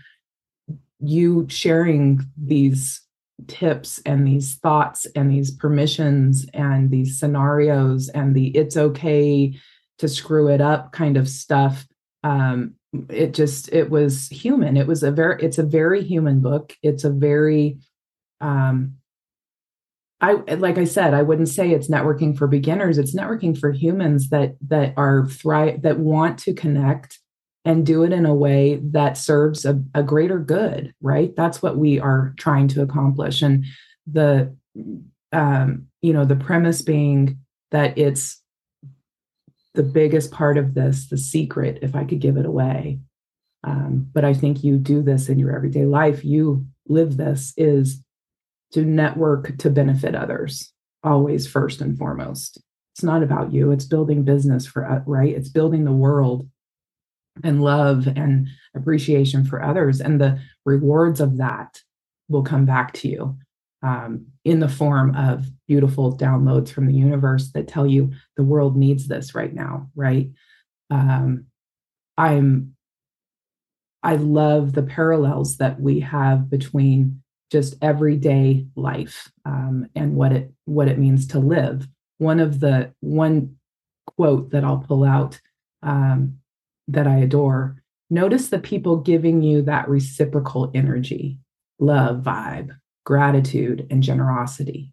you 1.00 1.46
sharing 1.48 2.20
these 2.36 3.02
tips 3.46 4.00
and 4.04 4.26
these 4.26 4.56
thoughts 4.56 5.06
and 5.14 5.30
these 5.30 5.50
permissions 5.50 6.46
and 6.54 6.90
these 6.90 7.18
scenarios 7.18 8.08
and 8.08 8.34
the 8.34 8.48
it's 8.48 8.76
okay 8.76 9.54
to 9.98 10.08
screw 10.08 10.48
it 10.48 10.60
up 10.60 10.92
kind 10.92 11.16
of 11.16 11.28
stuff 11.28 11.86
um, 12.24 12.74
it 13.08 13.32
just 13.34 13.72
it 13.72 13.90
was 13.90 14.28
human 14.28 14.76
it 14.76 14.86
was 14.86 15.02
a 15.02 15.10
very 15.12 15.40
it's 15.42 15.58
a 15.58 15.62
very 15.62 16.02
human 16.02 16.40
book 16.40 16.76
it's 16.82 17.04
a 17.04 17.10
very 17.10 17.78
um, 18.40 18.94
I 20.20 20.32
like 20.32 20.78
I 20.78 20.84
said, 20.84 21.14
I 21.14 21.22
wouldn't 21.22 21.48
say 21.48 21.70
it's 21.70 21.88
networking 21.88 22.36
for 22.36 22.48
beginners. 22.48 22.98
It's 22.98 23.14
networking 23.14 23.56
for 23.56 23.70
humans 23.70 24.30
that 24.30 24.56
that 24.66 24.94
are 24.96 25.26
thrive 25.28 25.82
that 25.82 26.00
want 26.00 26.38
to 26.40 26.54
connect 26.54 27.20
and 27.64 27.84
do 27.84 28.02
it 28.02 28.12
in 28.12 28.24
a 28.24 28.34
way 28.34 28.80
that 28.82 29.18
serves 29.18 29.64
a, 29.64 29.82
a 29.94 30.02
greater 30.02 30.38
good, 30.38 30.94
right? 31.00 31.34
That's 31.36 31.60
what 31.60 31.76
we 31.76 32.00
are 32.00 32.34
trying 32.38 32.68
to 32.68 32.82
accomplish. 32.82 33.42
And 33.42 33.64
the 34.06 34.56
um, 35.32 35.88
you 36.00 36.12
know, 36.12 36.24
the 36.24 36.36
premise 36.36 36.82
being 36.82 37.38
that 37.70 37.98
it's 37.98 38.40
the 39.74 39.82
biggest 39.82 40.30
part 40.30 40.56
of 40.56 40.74
this, 40.74 41.08
the 41.08 41.18
secret, 41.18 41.80
if 41.82 41.94
I 41.94 42.04
could 42.04 42.20
give 42.20 42.36
it 42.36 42.46
away. 42.46 43.00
Um, 43.64 44.08
but 44.12 44.24
I 44.24 44.34
think 44.34 44.64
you 44.64 44.78
do 44.78 45.02
this 45.02 45.28
in 45.28 45.38
your 45.38 45.54
everyday 45.54 45.84
life. 45.84 46.24
You 46.24 46.66
live 46.86 47.16
this 47.16 47.52
is 47.56 48.02
to 48.72 48.84
network 48.84 49.56
to 49.58 49.70
benefit 49.70 50.14
others, 50.14 50.72
always 51.02 51.46
first 51.46 51.80
and 51.80 51.98
foremost. 51.98 52.62
It's 52.94 53.02
not 53.02 53.22
about 53.22 53.52
you, 53.52 53.70
it's 53.70 53.84
building 53.84 54.24
business 54.24 54.66
for, 54.66 54.84
uh, 54.84 55.02
right? 55.06 55.34
It's 55.34 55.48
building 55.48 55.84
the 55.84 55.92
world 55.92 56.48
and 57.44 57.62
love 57.62 58.06
and 58.06 58.48
appreciation 58.74 59.44
for 59.44 59.62
others. 59.62 60.00
And 60.00 60.20
the 60.20 60.40
rewards 60.64 61.20
of 61.20 61.38
that 61.38 61.80
will 62.28 62.42
come 62.42 62.64
back 62.64 62.92
to 62.94 63.08
you 63.08 63.38
um, 63.82 64.26
in 64.44 64.60
the 64.60 64.68
form 64.68 65.14
of 65.14 65.46
beautiful 65.66 66.16
downloads 66.16 66.70
from 66.70 66.86
the 66.86 66.94
universe 66.94 67.52
that 67.52 67.68
tell 67.68 67.86
you 67.86 68.12
the 68.36 68.44
world 68.44 68.76
needs 68.76 69.08
this 69.08 69.34
right 69.34 69.54
now, 69.54 69.88
right? 69.94 70.30
Um, 70.90 71.46
I'm 72.16 72.74
I 74.02 74.16
love 74.16 74.72
the 74.72 74.82
parallels 74.82 75.56
that 75.56 75.80
we 75.80 76.00
have 76.00 76.48
between 76.48 77.22
just 77.50 77.76
everyday 77.82 78.66
life 78.76 79.30
um, 79.44 79.88
and 79.94 80.14
what 80.14 80.32
it 80.32 80.52
what 80.64 80.88
it 80.88 80.98
means 80.98 81.26
to 81.28 81.38
live. 81.38 81.86
One 82.18 82.40
of 82.40 82.60
the 82.60 82.92
one 83.00 83.56
quote 84.16 84.50
that 84.50 84.64
I'll 84.64 84.78
pull 84.78 85.04
out 85.04 85.40
um, 85.82 86.38
that 86.88 87.06
I 87.06 87.18
adore. 87.18 87.82
Notice 88.10 88.48
the 88.48 88.58
people 88.58 88.96
giving 88.96 89.42
you 89.42 89.62
that 89.62 89.88
reciprocal 89.88 90.70
energy, 90.74 91.38
love, 91.78 92.22
vibe, 92.22 92.70
gratitude, 93.04 93.86
and 93.90 94.02
generosity. 94.02 94.92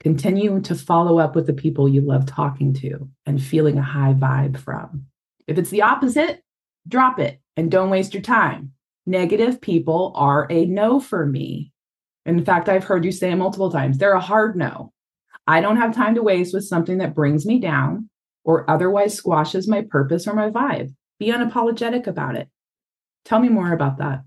Continue 0.00 0.60
to 0.60 0.74
follow 0.74 1.18
up 1.18 1.34
with 1.34 1.46
the 1.46 1.52
people 1.52 1.88
you 1.88 2.00
love 2.00 2.26
talking 2.26 2.72
to 2.74 3.08
and 3.24 3.42
feeling 3.42 3.78
a 3.78 3.82
high 3.82 4.14
vibe 4.14 4.58
from. 4.58 5.06
If 5.46 5.58
it's 5.58 5.70
the 5.70 5.82
opposite, 5.82 6.42
drop 6.88 7.18
it 7.18 7.40
and 7.56 7.70
don't 7.70 7.90
waste 7.90 8.14
your 8.14 8.22
time. 8.22 8.72
Negative 9.06 9.60
people 9.60 10.12
are 10.14 10.46
a 10.50 10.66
no 10.66 11.00
for 11.00 11.26
me. 11.26 11.72
In 12.24 12.44
fact, 12.44 12.68
I've 12.68 12.84
heard 12.84 13.04
you 13.04 13.12
say 13.12 13.30
it 13.30 13.36
multiple 13.36 13.70
times. 13.70 13.98
They're 13.98 14.14
a 14.14 14.20
hard 14.20 14.56
no. 14.56 14.92
I 15.46 15.60
don't 15.60 15.76
have 15.76 15.94
time 15.94 16.16
to 16.16 16.22
waste 16.22 16.52
with 16.52 16.64
something 16.64 16.98
that 16.98 17.14
brings 17.14 17.46
me 17.46 17.60
down 17.60 18.10
or 18.44 18.68
otherwise 18.68 19.14
squashes 19.14 19.68
my 19.68 19.82
purpose 19.82 20.26
or 20.26 20.34
my 20.34 20.50
vibe. 20.50 20.94
Be 21.18 21.28
unapologetic 21.28 22.06
about 22.06 22.36
it. 22.36 22.48
Tell 23.24 23.40
me 23.40 23.48
more 23.48 23.72
about 23.72 23.98
that. 23.98 24.24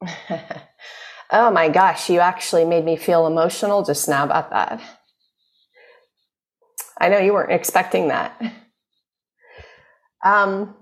oh 1.32 1.50
my 1.50 1.68
gosh, 1.68 2.08
you 2.08 2.20
actually 2.20 2.64
made 2.64 2.84
me 2.84 2.96
feel 2.96 3.26
emotional 3.26 3.84
just 3.84 4.08
now 4.08 4.24
about 4.24 4.50
that. 4.50 4.80
I 7.00 7.08
know 7.08 7.18
you 7.18 7.32
weren't 7.32 7.52
expecting 7.52 8.08
that. 8.08 8.40
Um, 10.24 10.74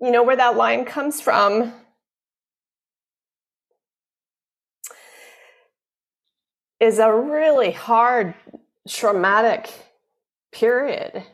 you 0.00 0.10
know 0.10 0.22
where 0.22 0.36
that 0.36 0.56
line 0.56 0.84
comes 0.84 1.20
from? 1.20 1.72
Is 6.78 6.98
a 6.98 7.12
really 7.12 7.72
hard, 7.72 8.34
traumatic 8.88 9.70
period 10.52 11.24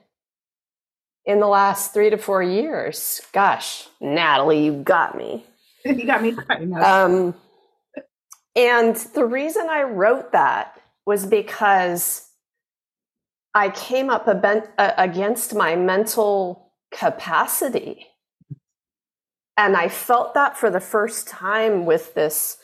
in 1.31 1.41
the 1.41 1.47
last 1.47 1.95
three 1.95 2.11
to 2.11 2.19
four 2.19 2.43
years. 2.43 3.21
Gosh, 3.33 3.89
Natalie, 4.01 4.65
you 4.65 4.83
got 4.83 5.17
me. 5.17 5.45
you 5.85 6.05
got 6.05 6.23
me. 6.23 6.35
Um, 6.75 7.35
and 8.57 8.97
the 9.15 9.25
reason 9.25 9.69
I 9.71 9.85
wrote 9.85 10.33
that 10.33 10.81
was 11.07 11.25
because 11.25 12.29
I 13.55 13.71
came 13.71 14.11
up 14.11 14.27
against 14.79 15.55
my 15.55 15.77
mental 15.77 16.73
capacity. 16.93 18.07
And 19.57 19.77
I 19.77 19.89
felt 19.89 20.35
that 20.35 20.57
for 20.57 20.71
the 20.71 20.81
first 20.81 21.29
time 21.29 21.85
with 21.85 22.15
this 22.15 22.57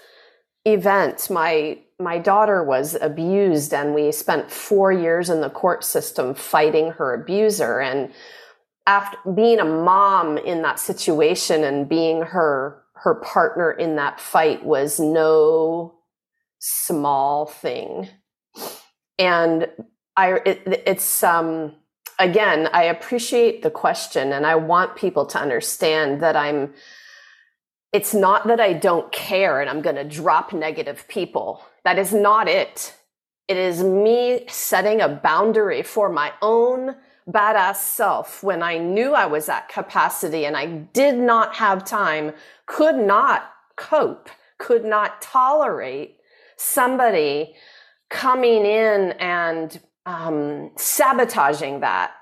event. 0.64 1.30
My 1.30 1.78
my 1.98 2.18
daughter 2.18 2.62
was 2.62 2.94
abused 3.00 3.72
and 3.72 3.94
we 3.94 4.12
spent 4.12 4.50
4 4.50 4.92
years 4.92 5.30
in 5.30 5.40
the 5.40 5.48
court 5.48 5.82
system 5.82 6.34
fighting 6.34 6.90
her 6.90 7.14
abuser 7.14 7.80
and 7.80 8.12
after 8.86 9.18
being 9.32 9.58
a 9.58 9.64
mom 9.64 10.38
in 10.38 10.62
that 10.62 10.78
situation 10.78 11.64
and 11.64 11.88
being 11.88 12.22
her 12.22 12.82
her 12.94 13.16
partner 13.16 13.70
in 13.70 13.96
that 13.96 14.20
fight 14.20 14.64
was 14.64 14.98
no 14.98 15.94
small 16.58 17.46
thing. 17.46 18.08
And 19.18 19.68
i 20.16 20.40
it, 20.46 20.82
it's 20.86 21.22
um 21.22 21.74
again 22.18 22.68
i 22.72 22.84
appreciate 22.84 23.62
the 23.62 23.70
question 23.70 24.32
and 24.32 24.46
i 24.46 24.54
want 24.54 24.96
people 24.96 25.26
to 25.26 25.38
understand 25.38 26.22
that 26.22 26.34
i'm 26.34 26.72
it's 27.92 28.14
not 28.14 28.46
that 28.46 28.58
i 28.58 28.72
don't 28.72 29.12
care 29.12 29.60
and 29.60 29.68
i'm 29.68 29.82
going 29.82 29.96
to 29.96 30.04
drop 30.04 30.52
negative 30.52 31.06
people. 31.08 31.62
That 31.84 31.98
is 31.98 32.12
not 32.12 32.48
it. 32.48 32.94
It 33.46 33.56
is 33.56 33.82
me 33.82 34.44
setting 34.48 35.00
a 35.00 35.08
boundary 35.08 35.82
for 35.82 36.08
my 36.08 36.32
own 36.42 36.96
badass 37.28 37.76
self 37.76 38.42
when 38.42 38.62
I 38.62 38.78
knew 38.78 39.14
I 39.14 39.26
was 39.26 39.48
at 39.48 39.68
capacity 39.68 40.46
and 40.46 40.56
I 40.56 40.66
did 40.66 41.16
not 41.16 41.56
have 41.56 41.84
time, 41.84 42.32
could 42.66 42.96
not 42.96 43.52
cope, 43.76 44.28
could 44.58 44.84
not 44.84 45.20
tolerate 45.20 46.16
somebody 46.56 47.54
coming 48.08 48.64
in 48.64 49.12
and 49.18 49.80
um, 50.06 50.70
sabotaging 50.76 51.80
that. 51.80 52.12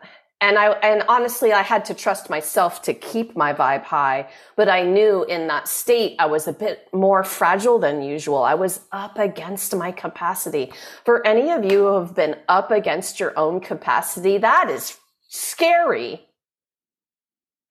And 0.40 0.59
I, 0.59 0.73
and 0.73 1.05
honestly, 1.09 1.53
I 1.53 1.62
had 1.62 1.87
to 1.87 1.94
trust 1.94 2.29
myself 2.29 2.83
to 2.83 2.92
keep 2.92 3.35
my 3.37 3.55
vibe 3.55 3.85
high. 3.85 4.29
But 4.57 4.68
I 4.68 4.83
knew 4.83 5.25
in 5.25 5.47
that 5.47 5.68
state, 5.68 6.16
I 6.18 6.27
was 6.27 6.47
a 6.47 6.53
bit 6.53 6.88
more 6.92 7.25
fragile 7.25 7.79
than 7.79 8.03
usual. 8.03 8.42
I 8.42 8.55
was 8.55 8.81
up 8.92 9.18
against 9.18 9.75
my 9.75 9.90
capacity. 9.90 10.73
For 11.05 11.27
any 11.27 11.51
of 11.51 11.64
you 11.64 11.87
who 11.87 11.94
have 11.94 12.14
been 12.14 12.37
up 12.49 12.70
against 12.70 13.20
your 13.20 13.33
own 13.38 13.61
capacity, 13.61 14.37
that 14.38 14.68
is 14.68 14.99
scary 15.29 16.27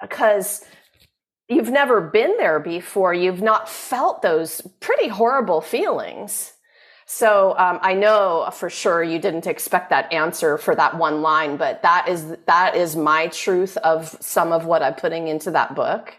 because 0.01 0.65
you've 1.47 1.69
never 1.69 2.01
been 2.01 2.37
there 2.37 2.59
before. 2.59 3.13
You've 3.13 3.41
not 3.41 3.69
felt 3.69 4.21
those 4.21 4.61
pretty 4.79 5.09
horrible 5.09 5.61
feelings. 5.61 6.52
So 7.15 7.55
um, 7.59 7.77
I 7.83 7.93
know 7.93 8.49
for 8.51 8.71
sure 8.71 9.03
you 9.03 9.19
didn't 9.19 9.45
expect 9.45 9.91
that 9.91 10.11
answer 10.11 10.57
for 10.57 10.75
that 10.75 10.97
one 10.97 11.21
line, 11.21 11.57
but 11.57 11.83
that 11.83 12.09
is 12.09 12.25
that 12.47 12.75
is 12.75 12.95
my 12.95 13.27
truth 13.27 13.77
of 13.77 14.17
some 14.19 14.51
of 14.51 14.65
what 14.65 14.81
I'm 14.81 14.95
putting 14.95 15.27
into 15.27 15.51
that 15.51 15.75
book. 15.75 16.15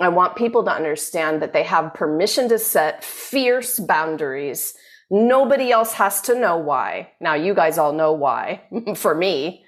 I 0.00 0.08
want 0.08 0.34
people 0.34 0.64
to 0.64 0.72
understand 0.72 1.42
that 1.42 1.52
they 1.52 1.64
have 1.64 1.92
permission 1.92 2.48
to 2.48 2.58
set 2.58 3.04
fierce 3.04 3.78
boundaries. 3.78 4.72
Nobody 5.10 5.70
else 5.70 5.92
has 5.92 6.22
to 6.22 6.34
know 6.34 6.56
why. 6.56 7.10
Now 7.20 7.34
you 7.34 7.52
guys 7.52 7.76
all 7.76 7.92
know 7.92 8.12
why 8.12 8.62
for 8.96 9.14
me, 9.14 9.62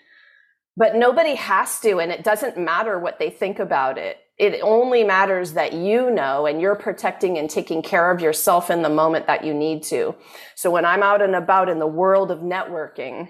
but 0.74 0.96
nobody 0.96 1.34
has 1.34 1.80
to, 1.80 1.98
and 2.00 2.10
it 2.10 2.24
doesn't 2.24 2.56
matter 2.56 2.98
what 2.98 3.18
they 3.18 3.28
think 3.28 3.58
about 3.58 3.98
it 3.98 4.16
it 4.40 4.58
only 4.62 5.04
matters 5.04 5.52
that 5.52 5.74
you 5.74 6.10
know 6.10 6.46
and 6.46 6.62
you're 6.62 6.74
protecting 6.74 7.36
and 7.36 7.50
taking 7.50 7.82
care 7.82 8.10
of 8.10 8.22
yourself 8.22 8.70
in 8.70 8.80
the 8.80 8.88
moment 8.88 9.26
that 9.26 9.44
you 9.44 9.52
need 9.52 9.82
to. 9.82 10.14
So 10.54 10.70
when 10.70 10.86
I'm 10.86 11.02
out 11.02 11.20
and 11.20 11.34
about 11.34 11.68
in 11.68 11.78
the 11.78 11.86
world 11.86 12.30
of 12.30 12.38
networking, 12.38 13.28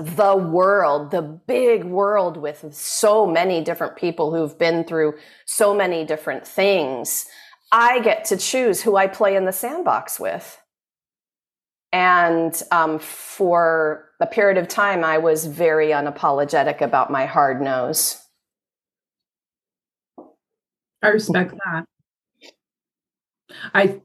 the 0.00 0.34
world, 0.34 1.10
the 1.10 1.20
big 1.20 1.84
world 1.84 2.38
with 2.38 2.64
so 2.72 3.26
many 3.26 3.62
different 3.62 3.96
people 3.96 4.34
who've 4.34 4.58
been 4.58 4.84
through 4.84 5.18
so 5.44 5.74
many 5.74 6.06
different 6.06 6.46
things, 6.46 7.26
I 7.70 8.00
get 8.00 8.24
to 8.26 8.38
choose 8.38 8.80
who 8.80 8.96
I 8.96 9.06
play 9.06 9.36
in 9.36 9.44
the 9.44 9.52
sandbox 9.52 10.18
with. 10.18 10.58
And 11.92 12.58
um, 12.72 12.98
for 13.00 14.08
a 14.18 14.26
period 14.26 14.56
of 14.56 14.66
time, 14.66 15.04
I 15.04 15.18
was 15.18 15.44
very 15.44 15.88
unapologetic 15.88 16.80
about 16.80 17.10
my 17.10 17.26
hard 17.26 17.60
nose. 17.60 18.24
I 21.02 21.08
respect 21.08 21.54
that. 21.64 21.84
I 23.74 24.00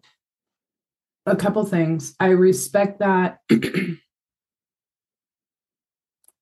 a 1.25 1.35
couple 1.35 1.65
things. 1.65 2.15
I 2.19 2.27
respect 2.27 2.99
that 2.99 3.39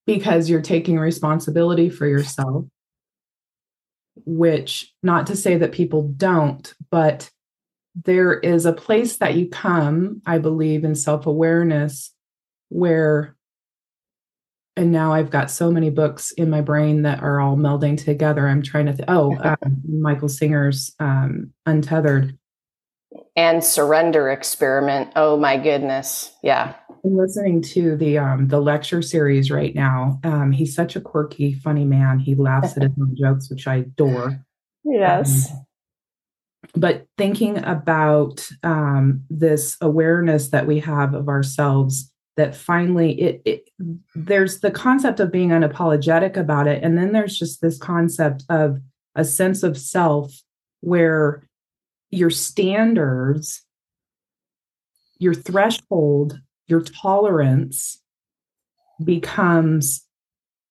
because 0.05 0.49
you're 0.49 0.61
taking 0.61 0.97
responsibility 0.97 1.89
for 1.89 2.07
yourself, 2.07 2.65
which 4.25 4.91
not 5.03 5.27
to 5.27 5.35
say 5.35 5.57
that 5.57 5.71
people 5.71 6.03
don't, 6.03 6.73
but 6.89 7.29
there 8.05 8.39
is 8.39 8.65
a 8.65 8.73
place 8.73 9.17
that 9.17 9.35
you 9.35 9.49
come, 9.49 10.21
I 10.25 10.37
believe, 10.37 10.83
in 10.83 10.95
self 10.95 11.25
awareness 11.25 12.13
where 12.69 13.35
and 14.77 14.91
now 14.91 15.13
I've 15.13 15.29
got 15.29 15.51
so 15.51 15.69
many 15.69 15.89
books 15.89 16.31
in 16.31 16.49
my 16.49 16.61
brain 16.61 17.01
that 17.01 17.21
are 17.21 17.39
all 17.39 17.57
melding 17.57 18.01
together. 18.01 18.47
I'm 18.47 18.61
trying 18.61 18.85
to, 18.85 18.93
th- 18.93 19.05
oh, 19.07 19.37
um, 19.41 19.81
Michael 19.87 20.29
Singer's 20.29 20.95
um, 20.99 21.51
Untethered. 21.65 22.37
And 23.35 23.63
Surrender 23.63 24.29
Experiment. 24.29 25.11
Oh 25.15 25.37
my 25.37 25.57
goodness. 25.57 26.33
Yeah. 26.41 26.75
I'm 27.03 27.17
listening 27.17 27.61
to 27.63 27.97
the 27.97 28.19
um, 28.19 28.47
the 28.47 28.61
lecture 28.61 29.01
series 29.01 29.49
right 29.49 29.73
now. 29.73 30.19
Um, 30.23 30.51
he's 30.51 30.75
such 30.75 30.95
a 30.95 31.01
quirky, 31.01 31.53
funny 31.53 31.83
man. 31.83 32.19
He 32.19 32.35
laughs 32.35 32.77
at 32.77 32.83
his 32.83 32.91
own 33.01 33.15
jokes, 33.19 33.49
which 33.49 33.67
I 33.67 33.77
adore. 33.77 34.45
Yes. 34.83 35.51
Um, 35.51 35.65
but 36.75 37.07
thinking 37.17 37.57
about 37.63 38.47
um, 38.63 39.23
this 39.29 39.77
awareness 39.81 40.49
that 40.49 40.67
we 40.67 40.79
have 40.79 41.13
of 41.13 41.27
ourselves 41.27 42.10
that 42.37 42.55
finally 42.55 43.19
it, 43.19 43.41
it, 43.45 43.69
there's 44.15 44.59
the 44.59 44.71
concept 44.71 45.19
of 45.19 45.31
being 45.31 45.49
unapologetic 45.49 46.37
about 46.37 46.67
it. 46.67 46.83
And 46.83 46.97
then 46.97 47.11
there's 47.11 47.37
just 47.37 47.61
this 47.61 47.77
concept 47.77 48.43
of 48.49 48.79
a 49.15 49.25
sense 49.25 49.63
of 49.63 49.77
self 49.77 50.33
where 50.79 51.47
your 52.09 52.29
standards 52.29 53.63
your 55.17 55.33
threshold 55.33 56.39
your 56.67 56.81
tolerance 56.81 58.01
becomes 59.03 60.05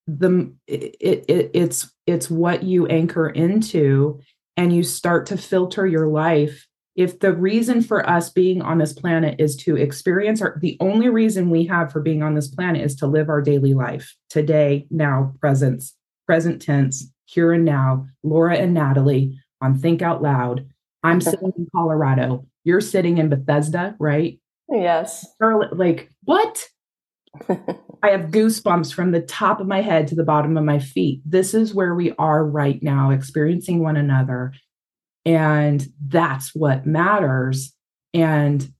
the 0.06 0.52
it, 0.66 0.96
it, 1.00 1.50
it's 1.54 1.90
it's 2.06 2.30
what 2.30 2.62
you 2.62 2.86
anchor 2.88 3.28
into 3.28 4.20
and 4.56 4.74
you 4.74 4.82
start 4.82 5.26
to 5.26 5.36
filter 5.36 5.86
your 5.86 6.08
life 6.08 6.66
if 6.96 7.20
the 7.20 7.32
reason 7.32 7.82
for 7.82 8.08
us 8.08 8.30
being 8.30 8.60
on 8.62 8.78
this 8.78 8.92
planet 8.92 9.36
is 9.38 9.56
to 9.56 9.76
experience 9.76 10.42
our 10.42 10.58
the 10.60 10.76
only 10.80 11.08
reason 11.08 11.50
we 11.50 11.64
have 11.66 11.92
for 11.92 12.00
being 12.00 12.22
on 12.22 12.34
this 12.34 12.48
planet 12.48 12.82
is 12.82 12.94
to 12.96 13.06
live 13.06 13.28
our 13.28 13.40
daily 13.40 13.74
life 13.74 14.16
today 14.28 14.86
now 14.90 15.32
presence 15.40 15.94
present 16.26 16.60
tense 16.60 17.10
here 17.26 17.52
and 17.52 17.64
now 17.64 18.06
laura 18.22 18.56
and 18.56 18.74
natalie 18.74 19.38
on 19.60 19.78
think 19.78 20.02
out 20.02 20.22
loud 20.22 20.66
i'm 21.02 21.20
sitting 21.20 21.52
in 21.56 21.66
colorado 21.74 22.44
you're 22.64 22.80
sitting 22.80 23.18
in 23.18 23.28
bethesda 23.28 23.94
right 23.98 24.40
Yes. 24.70 25.26
Like, 25.40 26.10
what? 26.24 26.68
I 28.02 28.10
have 28.10 28.30
goosebumps 28.30 28.94
from 28.94 29.10
the 29.10 29.20
top 29.20 29.60
of 29.60 29.66
my 29.66 29.82
head 29.82 30.08
to 30.08 30.14
the 30.14 30.24
bottom 30.24 30.56
of 30.56 30.64
my 30.64 30.78
feet. 30.78 31.20
This 31.24 31.54
is 31.54 31.74
where 31.74 31.94
we 31.94 32.12
are 32.18 32.44
right 32.44 32.82
now, 32.82 33.10
experiencing 33.10 33.80
one 33.80 33.96
another. 33.96 34.52
And 35.24 35.86
that's 36.06 36.54
what 36.54 36.86
matters. 36.86 37.74
And 38.14 38.72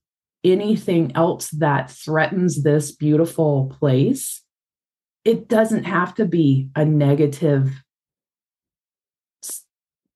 anything 0.43 1.11
else 1.15 1.49
that 1.51 1.91
threatens 1.91 2.63
this 2.63 2.91
beautiful 2.91 3.75
place, 3.79 4.41
it 5.23 5.47
doesn't 5.47 5.83
have 5.83 6.15
to 6.15 6.25
be 6.25 6.69
a 6.75 6.83
negative 6.83 7.71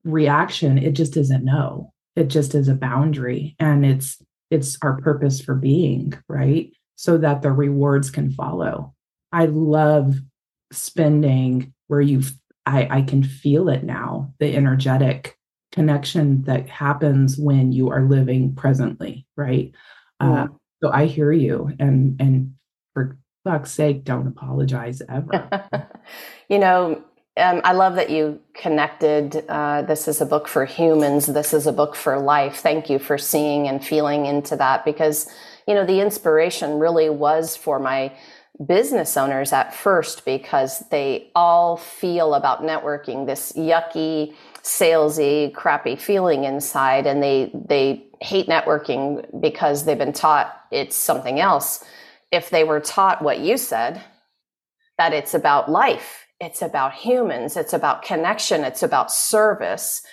reaction. 0.03 0.77
It 0.77 0.93
just 0.93 1.17
isn't 1.17 1.45
no. 1.45 1.93
It 2.15 2.27
just 2.27 2.55
is 2.55 2.67
a 2.67 2.75
boundary. 2.75 3.55
And 3.59 3.85
it's 3.85 4.21
it's 4.51 4.77
our 4.81 5.01
purpose 5.01 5.41
for 5.41 5.55
being, 5.55 6.13
right? 6.29 6.71
So 6.95 7.17
that 7.17 7.41
the 7.41 7.51
rewards 7.51 8.09
can 8.09 8.31
follow. 8.31 8.93
I 9.31 9.47
love 9.47 10.15
spending 10.71 11.73
where 11.87 12.01
you've 12.01 12.33
I, 12.65 12.87
I 12.89 13.01
can 13.03 13.21
feel 13.21 13.69
it 13.69 13.83
now, 13.83 14.33
the 14.39 14.55
energetic 14.55 15.34
connection 15.75 16.41
that 16.43 16.69
happens 16.69 17.37
when 17.37 17.73
you 17.73 17.89
are 17.91 18.01
living 18.01 18.55
presently, 18.55 19.27
right? 19.35 19.71
Uh, 20.21 20.47
so 20.81 20.89
I 20.89 21.05
hear 21.05 21.33
you, 21.33 21.71
and 21.79 22.19
and 22.19 22.55
for 22.93 23.17
fuck's 23.43 23.71
sake, 23.71 24.05
don't 24.05 24.27
apologize 24.27 25.01
ever. 25.09 25.89
you 26.49 26.57
know, 26.57 27.03
um, 27.37 27.59
I 27.65 27.73
love 27.73 27.95
that 27.95 28.09
you 28.09 28.39
connected. 28.53 29.43
Uh, 29.49 29.81
this 29.81 30.07
is 30.07 30.21
a 30.21 30.25
book 30.25 30.47
for 30.47 30.63
humans. 30.63 31.25
This 31.25 31.53
is 31.53 31.67
a 31.67 31.73
book 31.73 31.95
for 31.95 32.17
life. 32.17 32.57
Thank 32.57 32.89
you 32.89 32.97
for 32.97 33.17
seeing 33.17 33.67
and 33.67 33.83
feeling 33.83 34.25
into 34.25 34.55
that 34.55 34.85
because, 34.85 35.29
you 35.67 35.73
know, 35.73 35.85
the 35.85 35.99
inspiration 35.99 36.79
really 36.79 37.09
was 37.09 37.57
for 37.57 37.77
my 37.77 38.13
business 38.65 39.17
owners 39.17 39.51
at 39.51 39.75
first 39.75 40.23
because 40.23 40.79
they 40.89 41.29
all 41.35 41.75
feel 41.75 42.35
about 42.35 42.61
networking 42.61 43.25
this 43.25 43.51
yucky, 43.53 44.33
salesy, 44.65 45.53
crappy 45.53 45.95
feeling 45.95 46.43
inside, 46.43 47.07
and 47.07 47.23
they 47.23 47.51
they 47.53 48.05
hate 48.21 48.47
networking 48.47 49.25
because 49.39 49.85
they've 49.85 49.97
been 49.97 50.13
taught 50.13 50.53
it's 50.71 50.95
something 50.95 51.39
else. 51.39 51.83
If 52.31 52.49
they 52.49 52.63
were 52.63 52.79
taught 52.81 53.21
what 53.21 53.39
you 53.39 53.57
said, 53.57 54.01
that 54.97 55.13
it's 55.13 55.33
about 55.33 55.71
life 55.71 56.25
it's 56.39 56.61
about 56.61 56.93
humans, 56.93 57.55
it's 57.55 57.73
about 57.73 58.03
connection, 58.03 58.63
it's 58.63 58.83
about 58.83 59.11
service, 59.11 60.03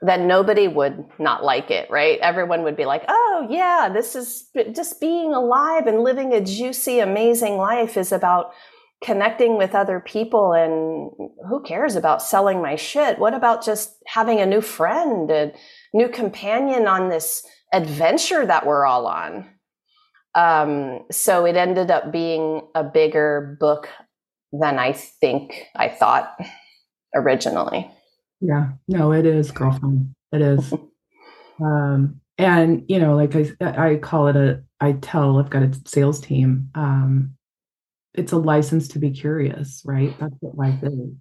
then 0.00 0.26
nobody 0.26 0.68
would 0.68 1.04
not 1.18 1.44
like 1.44 1.70
it, 1.70 1.88
right? 1.90 2.18
Everyone 2.20 2.62
would 2.62 2.76
be 2.76 2.84
like, 2.84 3.04
oh, 3.08 3.46
yeah, 3.48 3.88
this 3.92 4.14
is 4.16 4.48
just 4.72 5.00
being 5.00 5.34
alive 5.34 5.86
and 5.86 6.00
living 6.00 6.32
a 6.32 6.40
juicy, 6.40 6.98
amazing 7.00 7.56
life 7.56 7.96
is 7.96 8.12
about 8.12 8.52
connecting 9.02 9.56
with 9.56 9.74
other 9.74 10.00
people. 10.00 10.52
And 10.52 11.10
who 11.48 11.62
cares 11.62 11.96
about 11.96 12.22
selling 12.22 12.60
my 12.60 12.76
shit? 12.76 13.18
What 13.18 13.34
about 13.34 13.64
just 13.64 13.96
having 14.06 14.40
a 14.40 14.46
new 14.46 14.60
friend, 14.60 15.30
a 15.30 15.52
new 15.94 16.08
companion 16.08 16.86
on 16.86 17.08
this 17.08 17.46
adventure 17.72 18.44
that 18.46 18.66
we're 18.66 18.86
all 18.86 19.06
on? 19.06 19.48
Um, 20.34 21.04
so 21.10 21.44
it 21.44 21.56
ended 21.56 21.90
up 21.90 22.12
being 22.12 22.62
a 22.74 22.84
bigger 22.84 23.56
book 23.60 23.88
than 24.52 24.78
I 24.78 24.92
think 24.92 25.66
I 25.74 25.88
thought 25.88 26.36
originally. 27.14 27.90
Yeah, 28.40 28.70
no, 28.86 29.12
it 29.12 29.26
is 29.26 29.50
girlfriend. 29.50 30.14
It 30.32 30.42
is. 30.42 30.72
um, 31.60 32.20
and 32.36 32.84
you 32.88 33.00
know, 33.00 33.16
like 33.16 33.34
I, 33.34 33.92
I 33.92 33.96
call 33.96 34.28
it 34.28 34.36
a, 34.36 34.62
I 34.80 34.92
tell 34.92 35.38
I've 35.38 35.50
got 35.50 35.62
a 35.62 35.80
sales 35.86 36.20
team. 36.20 36.70
Um, 36.74 37.34
it's 38.14 38.32
a 38.32 38.38
license 38.38 38.88
to 38.88 38.98
be 38.98 39.10
curious, 39.10 39.82
right? 39.84 40.14
That's 40.18 40.34
what 40.40 40.56
life 40.56 40.82
is. 40.82 41.12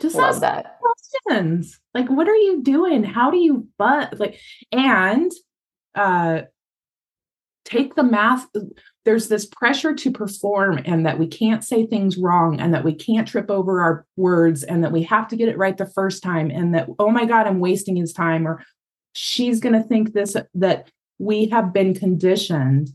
Just 0.00 0.16
Love 0.16 0.30
ask 0.30 0.40
that. 0.40 0.78
questions. 0.80 1.80
Like, 1.94 2.08
what 2.08 2.28
are 2.28 2.34
you 2.34 2.62
doing? 2.62 3.04
How 3.04 3.30
do 3.30 3.36
you 3.38 3.68
but 3.78 4.18
like 4.18 4.40
and 4.72 5.30
uh 5.94 6.42
take 7.64 7.94
the 7.94 8.02
math 8.02 8.46
there's 9.04 9.28
this 9.28 9.46
pressure 9.46 9.94
to 9.94 10.10
perform 10.10 10.80
and 10.84 11.06
that 11.06 11.18
we 11.18 11.26
can't 11.26 11.64
say 11.64 11.86
things 11.86 12.16
wrong 12.16 12.60
and 12.60 12.74
that 12.74 12.84
we 12.84 12.94
can't 12.94 13.28
trip 13.28 13.50
over 13.50 13.80
our 13.80 14.06
words 14.16 14.62
and 14.62 14.82
that 14.84 14.92
we 14.92 15.02
have 15.02 15.28
to 15.28 15.36
get 15.36 15.48
it 15.48 15.58
right 15.58 15.76
the 15.76 15.86
first 15.86 16.22
time 16.22 16.50
and 16.50 16.74
that 16.74 16.88
oh 16.98 17.10
my 17.10 17.24
god 17.24 17.46
i'm 17.46 17.60
wasting 17.60 17.96
his 17.96 18.12
time 18.12 18.46
or 18.46 18.62
she's 19.14 19.60
going 19.60 19.72
to 19.74 19.86
think 19.88 20.12
this 20.12 20.36
that 20.54 20.90
we 21.18 21.46
have 21.46 21.72
been 21.72 21.94
conditioned 21.94 22.90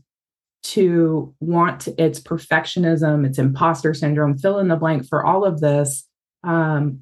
to 0.62 1.34
want 1.40 1.88
it's 1.98 2.20
perfectionism 2.20 3.26
it's 3.26 3.38
imposter 3.38 3.94
syndrome 3.94 4.36
fill 4.36 4.58
in 4.58 4.68
the 4.68 4.76
blank 4.76 5.06
for 5.06 5.24
all 5.24 5.44
of 5.44 5.60
this 5.60 6.06
um, 6.44 7.00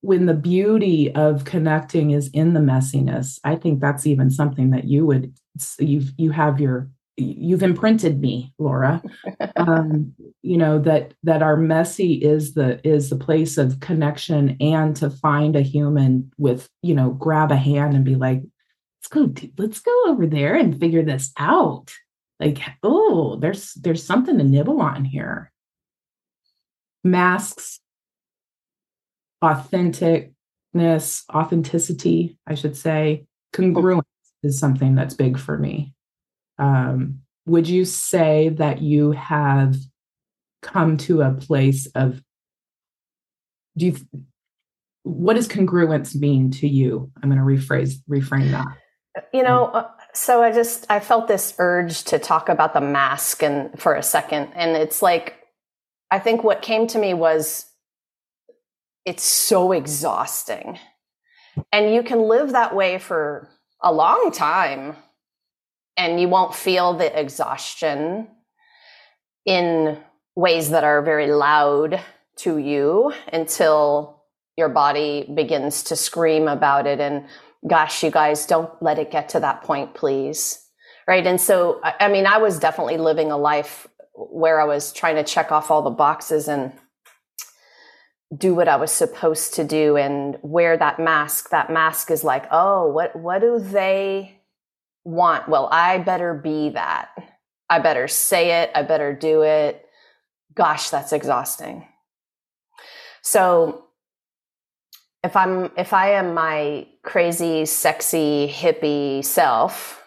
when 0.00 0.26
the 0.26 0.34
beauty 0.34 1.12
of 1.14 1.44
connecting 1.44 2.10
is 2.10 2.28
in 2.28 2.54
the 2.54 2.60
messiness 2.60 3.38
i 3.44 3.54
think 3.54 3.80
that's 3.80 4.06
even 4.06 4.30
something 4.30 4.70
that 4.70 4.84
you 4.84 5.06
would 5.06 5.32
you've 5.78 6.12
you 6.16 6.30
have 6.30 6.60
your 6.60 6.88
you've 7.18 7.62
imprinted 7.62 8.20
me 8.20 8.52
laura. 8.58 9.02
Um, 9.56 10.14
you 10.42 10.56
know 10.56 10.78
that 10.78 11.14
that 11.24 11.42
our 11.42 11.56
messy 11.56 12.14
is 12.14 12.54
the 12.54 12.80
is 12.86 13.10
the 13.10 13.16
place 13.16 13.58
of 13.58 13.80
connection 13.80 14.56
and 14.60 14.94
to 14.96 15.10
find 15.10 15.56
a 15.56 15.62
human 15.62 16.30
with 16.38 16.68
you 16.82 16.94
know 16.94 17.10
grab 17.10 17.50
a 17.50 17.56
hand 17.56 17.94
and 17.94 18.04
be 18.04 18.14
like 18.14 18.42
let's 18.98 19.08
go 19.08 19.32
let's 19.58 19.80
go 19.80 20.04
over 20.06 20.26
there 20.26 20.54
and 20.54 20.78
figure 20.78 21.02
this 21.02 21.32
out 21.38 21.92
like 22.40 22.58
oh 22.82 23.36
there's 23.36 23.74
there's 23.74 24.04
something 24.04 24.38
to 24.38 24.44
nibble 24.44 24.80
on 24.80 25.04
here. 25.04 25.52
Masks. 27.04 27.80
Authenticness 29.42 31.22
authenticity 31.32 32.38
i 32.46 32.54
should 32.54 32.76
say. 32.76 33.24
Congruence 33.54 34.02
is 34.42 34.58
something 34.58 34.94
that's 34.94 35.14
big 35.14 35.38
for 35.38 35.56
me. 35.56 35.94
Um, 36.58 37.20
would 37.46 37.68
you 37.68 37.84
say 37.84 38.50
that 38.50 38.82
you 38.82 39.12
have 39.12 39.76
come 40.60 40.96
to 40.96 41.22
a 41.22 41.32
place 41.32 41.86
of 41.94 42.20
do 43.76 43.86
you 43.86 43.96
what 45.04 45.34
does 45.34 45.48
congruence 45.48 46.14
mean 46.14 46.50
to 46.50 46.68
you? 46.68 47.10
I'm 47.22 47.30
going 47.30 47.38
to 47.38 47.44
rephrase 47.44 47.94
reframe 48.10 48.50
that. 48.50 48.66
You 49.32 49.42
know 49.42 49.66
uh, 49.66 49.88
so 50.18 50.42
i 50.42 50.52
just 50.52 50.86
i 50.90 51.00
felt 51.00 51.28
this 51.28 51.54
urge 51.58 52.04
to 52.04 52.18
talk 52.18 52.48
about 52.48 52.74
the 52.74 52.80
mask 52.80 53.42
and 53.42 53.78
for 53.80 53.94
a 53.94 54.02
second. 54.02 54.52
And 54.54 54.76
it's 54.76 55.02
like 55.02 55.36
i 56.10 56.18
think 56.18 56.42
what 56.42 56.62
came 56.62 56.86
to 56.88 56.98
me 56.98 57.14
was 57.14 57.66
it's 59.08 59.22
so 59.22 59.72
exhausting. 59.72 60.78
And 61.72 61.94
you 61.94 62.02
can 62.02 62.28
live 62.28 62.52
that 62.52 62.76
way 62.76 62.98
for 62.98 63.48
a 63.82 63.90
long 63.90 64.30
time 64.32 64.96
and 65.96 66.20
you 66.20 66.28
won't 66.28 66.54
feel 66.54 66.92
the 66.92 67.18
exhaustion 67.18 68.28
in 69.46 69.98
ways 70.36 70.68
that 70.70 70.84
are 70.84 71.00
very 71.00 71.32
loud 71.32 72.00
to 72.36 72.58
you 72.58 73.14
until 73.32 74.22
your 74.58 74.68
body 74.68 75.26
begins 75.34 75.84
to 75.84 75.96
scream 75.96 76.46
about 76.46 76.86
it. 76.86 77.00
And 77.00 77.28
gosh 77.66 78.02
you 78.02 78.10
guys 78.10 78.46
don't 78.46 78.70
let 78.82 78.98
it 78.98 79.10
get 79.10 79.30
to 79.30 79.40
that 79.40 79.62
point 79.62 79.94
please 79.94 80.64
right 81.06 81.26
and 81.26 81.40
so 81.40 81.80
i 81.82 82.08
mean 82.08 82.26
i 82.26 82.38
was 82.38 82.58
definitely 82.58 82.96
living 82.96 83.30
a 83.30 83.36
life 83.36 83.86
where 84.14 84.60
i 84.60 84.64
was 84.64 84.92
trying 84.92 85.16
to 85.16 85.24
check 85.24 85.50
off 85.50 85.70
all 85.70 85.82
the 85.82 85.90
boxes 85.90 86.48
and 86.48 86.72
do 88.36 88.54
what 88.54 88.68
i 88.68 88.76
was 88.76 88.92
supposed 88.92 89.54
to 89.54 89.64
do 89.64 89.96
and 89.96 90.38
wear 90.42 90.76
that 90.76 91.00
mask 91.00 91.50
that 91.50 91.70
mask 91.70 92.10
is 92.10 92.22
like 92.22 92.46
oh 92.50 92.86
what 92.88 93.16
what 93.16 93.40
do 93.40 93.58
they 93.58 94.38
want, 95.08 95.48
well, 95.48 95.68
I 95.72 95.98
better 95.98 96.34
be 96.34 96.70
that. 96.70 97.10
I 97.70 97.78
better 97.80 98.08
say 98.08 98.62
it. 98.62 98.70
I 98.74 98.82
better 98.82 99.14
do 99.14 99.42
it. 99.42 99.84
Gosh, 100.54 100.90
that's 100.90 101.12
exhausting. 101.12 101.86
So 103.22 103.84
if 105.24 105.36
I'm, 105.36 105.70
if 105.76 105.92
I 105.92 106.12
am 106.12 106.34
my 106.34 106.86
crazy, 107.02 107.64
sexy, 107.64 108.48
hippie 108.48 109.24
self, 109.24 110.02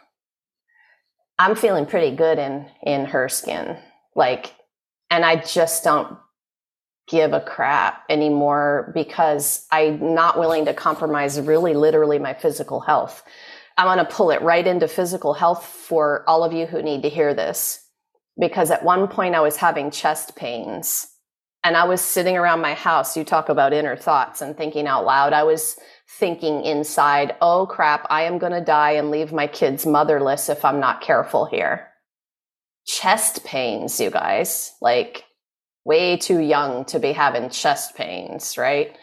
I'm 1.38 1.56
feeling 1.56 1.86
pretty 1.86 2.15
good 2.15 2.39
in, 2.39 2.67
in 2.84 3.06
her 3.06 3.28
skin. 3.28 3.78
Like, 4.15 4.54
and 5.10 5.26
I 5.26 5.38
just 5.38 5.84
don't 5.84 6.17
give 7.08 7.34
a 7.34 7.41
crap 7.41 8.04
anymore 8.10 8.91
because 8.93 9.65
I'm 9.71 10.15
not 10.15 10.39
willing 10.39 10.65
to 10.65 10.74
compromise 10.74 11.39
really 11.41 11.74
literally 11.74 12.19
my 12.19 12.34
physical 12.34 12.80
health. 12.80 13.24
I 13.78 13.86
want 13.86 14.00
to 14.00 14.15
pull 14.15 14.32
it 14.32 14.41
right 14.41 14.65
into 14.65 14.88
physical 14.88 15.34
health 15.34 15.65
for 15.65 16.24
all 16.28 16.43
of 16.43 16.54
you 16.54 16.65
who 16.65 16.82
need 16.82 17.02
to 17.04 17.10
hear 17.10 17.34
this. 17.34 17.86
Because 18.39 18.71
at 18.71 18.86
one 18.86 19.08
point 19.08 19.36
I 19.36 19.41
was 19.41 19.58
having 19.58 19.91
chest 19.91 20.36
pains 20.36 21.08
and 21.63 21.78
I 21.78 21.86
was 21.86 22.02
sitting 22.02 22.38
around 22.38 22.62
my 22.62 22.74
house. 22.74 23.17
You 23.17 23.24
talk 23.24 23.50
about 23.50 23.74
inner 23.74 23.95
thoughts 23.95 24.41
and 24.41 24.58
thinking 24.58 24.88
out 24.88 25.06
loud. 25.06 25.34
I 25.34 25.43
was 25.43 25.78
thinking 26.19 26.63
inside, 26.65 27.36
oh 27.41 27.65
crap, 27.67 28.06
I 28.10 28.24
am 28.24 28.38
going 28.39 28.54
to 28.54 28.62
die 28.62 28.91
and 28.91 29.12
leave 29.12 29.32
my 29.32 29.47
kids 29.47 29.86
motherless 29.86 30.50
if 30.50 30.65
I'm 30.65 30.80
not 30.80 31.02
careful 31.02 31.45
here. 31.45 31.88
chest 32.88 33.43
pains, 33.43 34.00
you 34.00 34.10
guys. 34.10 34.74
Like 34.82 35.26
way 35.86 36.17
too 36.17 36.39
young 36.39 36.86
to 36.86 37.00
be 37.00 37.12
having 37.13 37.50
chest 37.50 37.95
pains, 37.95 38.58
right? 38.58 38.95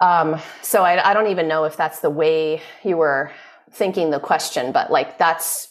Um, 0.00 0.40
so 0.62 0.82
I, 0.82 1.10
I 1.10 1.14
don't 1.14 1.28
even 1.28 1.48
know 1.48 1.64
if 1.64 1.76
that's 1.76 2.00
the 2.00 2.10
way 2.10 2.60
you 2.84 2.96
were 2.96 3.30
thinking 3.72 4.10
the 4.10 4.20
question, 4.20 4.72
but 4.72 4.90
like 4.90 5.18
that's 5.18 5.68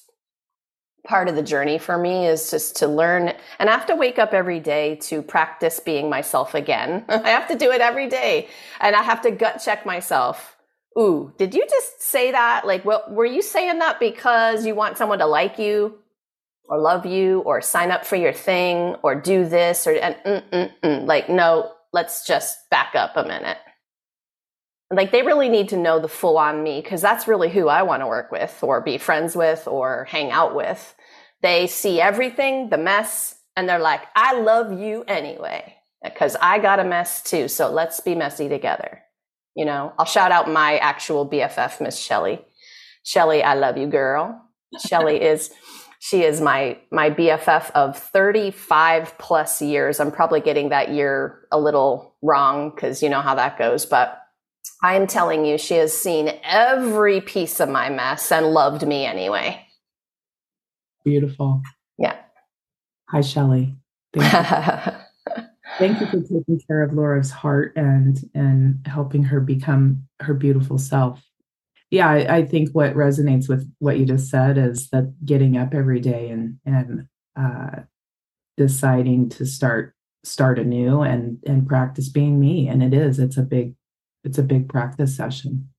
part 1.06 1.30
of 1.30 1.36
the 1.36 1.44
journey 1.44 1.78
for 1.78 1.98
me 1.98 2.28
is 2.28 2.52
just 2.52 2.76
to 2.78 2.88
learn 2.88 3.34
and 3.60 3.70
I 3.70 3.74
have 3.74 3.86
to 3.88 3.96
wake 3.96 4.20
up 4.20 4.34
every 4.34 4.60
day 4.60 4.96
to 5.04 5.22
practice 5.22 5.80
being 5.80 6.10
myself 6.10 6.54
again. 6.54 7.06
I 7.10 7.30
have 7.30 7.48
to 7.48 7.56
do 7.56 7.72
it 7.72 7.82
every 7.82 8.08
day 8.08 8.48
and 8.80 8.96
I 8.96 9.04
have 9.04 9.22
to 9.22 9.32
gut 9.32 9.62
check 9.64 9.86
myself. 9.86 10.58
Ooh, 10.98 11.34
did 11.38 11.54
you 11.54 11.66
just 11.70 12.02
say 12.02 12.32
that? 12.32 12.66
Like, 12.66 12.86
well, 12.86 13.04
were 13.10 13.26
you 13.26 13.42
saying 13.42 13.80
that 13.80 14.00
because 14.00 14.66
you 14.66 14.76
want 14.76 14.98
someone 14.98 15.20
to 15.20 15.26
like 15.26 15.60
you 15.60 15.98
or 16.68 16.80
love 16.80 17.06
you 17.06 17.40
or 17.42 17.62
sign 17.62 17.92
up 17.92 18.06
for 18.06 18.16
your 18.16 18.34
thing 18.34 18.96
or 19.04 19.14
do 19.16 19.48
this 19.48 19.86
or 19.86 19.92
and 19.92 20.16
mm, 20.26 20.44
mm, 20.52 20.72
mm. 20.84 21.06
like 21.06 21.30
no, 21.30 21.72
let's 21.94 22.26
just 22.26 22.70
back 22.70 22.96
up 22.96 23.18
a 23.18 23.24
minute 23.24 23.58
like 24.92 25.12
they 25.12 25.24
really 25.24 25.50
need 25.50 25.70
to 25.70 25.78
know 25.78 26.00
the 26.00 26.08
full 26.08 26.38
on 26.38 26.64
me 26.64 26.82
because 26.82 27.02
that's 27.02 27.28
really 27.28 27.50
who 27.50 27.68
I 27.68 27.84
want 27.84 28.02
to 28.02 28.08
work 28.08 28.32
with 28.32 28.58
or 28.62 28.82
be 28.82 28.98
friends 28.98 29.36
with 29.36 29.68
or 29.68 30.06
hang 30.06 30.32
out 30.32 30.56
with. 30.56 30.96
They 31.42 31.68
see 31.68 32.00
everything, 32.00 32.70
the 32.70 32.78
mess, 32.78 33.36
and 33.56 33.68
they're 33.68 33.80
like, 33.80 34.02
I 34.16 34.40
love 34.40 34.80
you 34.80 35.04
anyway 35.08 35.76
because 36.04 36.36
I 36.42 36.60
got 36.60 36.80
a 36.80 36.84
mess 36.84 37.24
too. 37.24 37.48
So 37.48 37.72
let's 37.72 38.00
be 38.00 38.16
messy 38.16 38.48
together. 38.48 39.02
You 39.56 39.66
know, 39.66 39.94
I'll 39.98 40.06
shout 40.06 40.32
out 40.32 40.50
my 40.50 40.78
actual 40.78 41.28
BFF, 41.28 41.82
Miss 41.82 41.98
Shelly. 41.98 42.42
Shelly, 43.04 43.42
I 43.42 43.56
love 43.56 43.78
you, 43.78 43.88
girl. 43.88 44.42
Shelly 44.86 45.22
is 45.22 45.52
she 46.00 46.24
is 46.24 46.42
my 46.42 46.78
my 46.92 47.10
BFF 47.10 47.72
of 47.72 47.98
35 47.98 49.18
plus 49.18 49.62
years. 49.62 50.00
I'm 50.00 50.12
probably 50.12 50.42
getting 50.42 50.70
that 50.70 50.90
year 50.90 51.48
a 51.52 51.60
little 51.60 52.16
wrong 52.22 52.70
because 52.70 53.02
you 53.02 53.10
know 53.10 53.22
how 53.22 53.36
that 53.36 53.58
goes, 53.58 53.86
but 53.86 54.22
I 54.82 54.96
am 54.96 55.08
telling 55.08 55.46
you, 55.46 55.58
she 55.58 55.76
has 55.76 55.96
seen 55.96 56.32
every 56.44 57.22
piece 57.22 57.60
of 57.60 57.70
my 57.70 57.90
mess 57.90 58.32
and 58.32 58.48
loved 58.48 58.86
me 58.88 59.06
anyway. 59.06 59.66
Beautiful. 61.04 61.62
Yeah. 61.98 62.18
Hi, 63.10 63.22
Shelly. 63.22 63.76
Thank 64.14 64.34
you. 64.34 64.92
Thank 65.78 66.00
you 66.00 66.08
for 66.08 66.22
taking 66.22 66.62
care 66.68 66.84
of 66.84 66.94
Laura's 66.94 67.32
heart 67.32 67.74
and 67.76 68.18
and 68.34 68.86
helping 68.88 69.24
her 69.24 69.42
become 69.42 70.08
her 70.22 70.34
beautiful 70.34 70.78
self. 70.78 71.22
Yeah, 71.92 72.10
I, 72.10 72.38
I 72.38 72.46
think 72.46 72.70
what 72.72 72.96
resonates 72.96 73.50
with 73.50 73.70
what 73.80 73.98
you 74.00 74.06
just 74.06 74.30
said 74.30 74.58
is 74.58 74.90
that 74.90 75.14
getting 75.26 75.58
up 75.58 75.74
every 75.74 76.00
day 76.00 76.30
and 76.30 76.60
and 76.66 77.08
uh, 77.36 77.82
deciding 78.58 79.30
to 79.30 79.46
start 79.46 79.94
start 80.24 80.60
anew 80.60 81.02
and 81.02 81.40
and 81.46 81.68
practice 81.68 82.10
being 82.10 82.40
me. 82.40 82.68
And 82.68 82.82
it 82.82 82.94
is, 82.94 83.20
it's 83.20 83.38
a 83.38 83.44
big 83.44 83.76
it's 84.26 84.38
a 84.38 84.44
big 84.44 84.68
practice 84.70 85.16
session. 85.16 85.70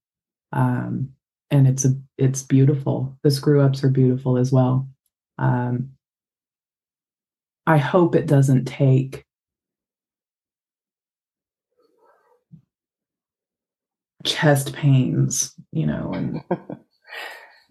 Um, 0.52 1.11
and 1.50 1.68
it's 1.68 1.85
a 1.85 1.94
it's 2.18 2.42
beautiful. 2.42 3.16
The 3.22 3.30
screw 3.30 3.61
ups 3.61 3.85
are 3.85 3.90
beautiful 3.90 4.38
as 4.38 4.52
well. 4.52 4.88
Um, 5.38 5.90
i 7.66 7.76
hope 7.76 8.14
it 8.14 8.26
doesn't 8.26 8.64
take 8.64 9.24
chest 14.24 14.72
pains 14.72 15.52
you 15.72 15.87
know 15.87 16.12
and 16.14 16.40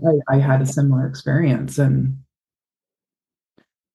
I, 0.05 0.35
I 0.35 0.37
had 0.39 0.61
a 0.61 0.65
similar 0.65 1.07
experience 1.07 1.77
and 1.77 2.17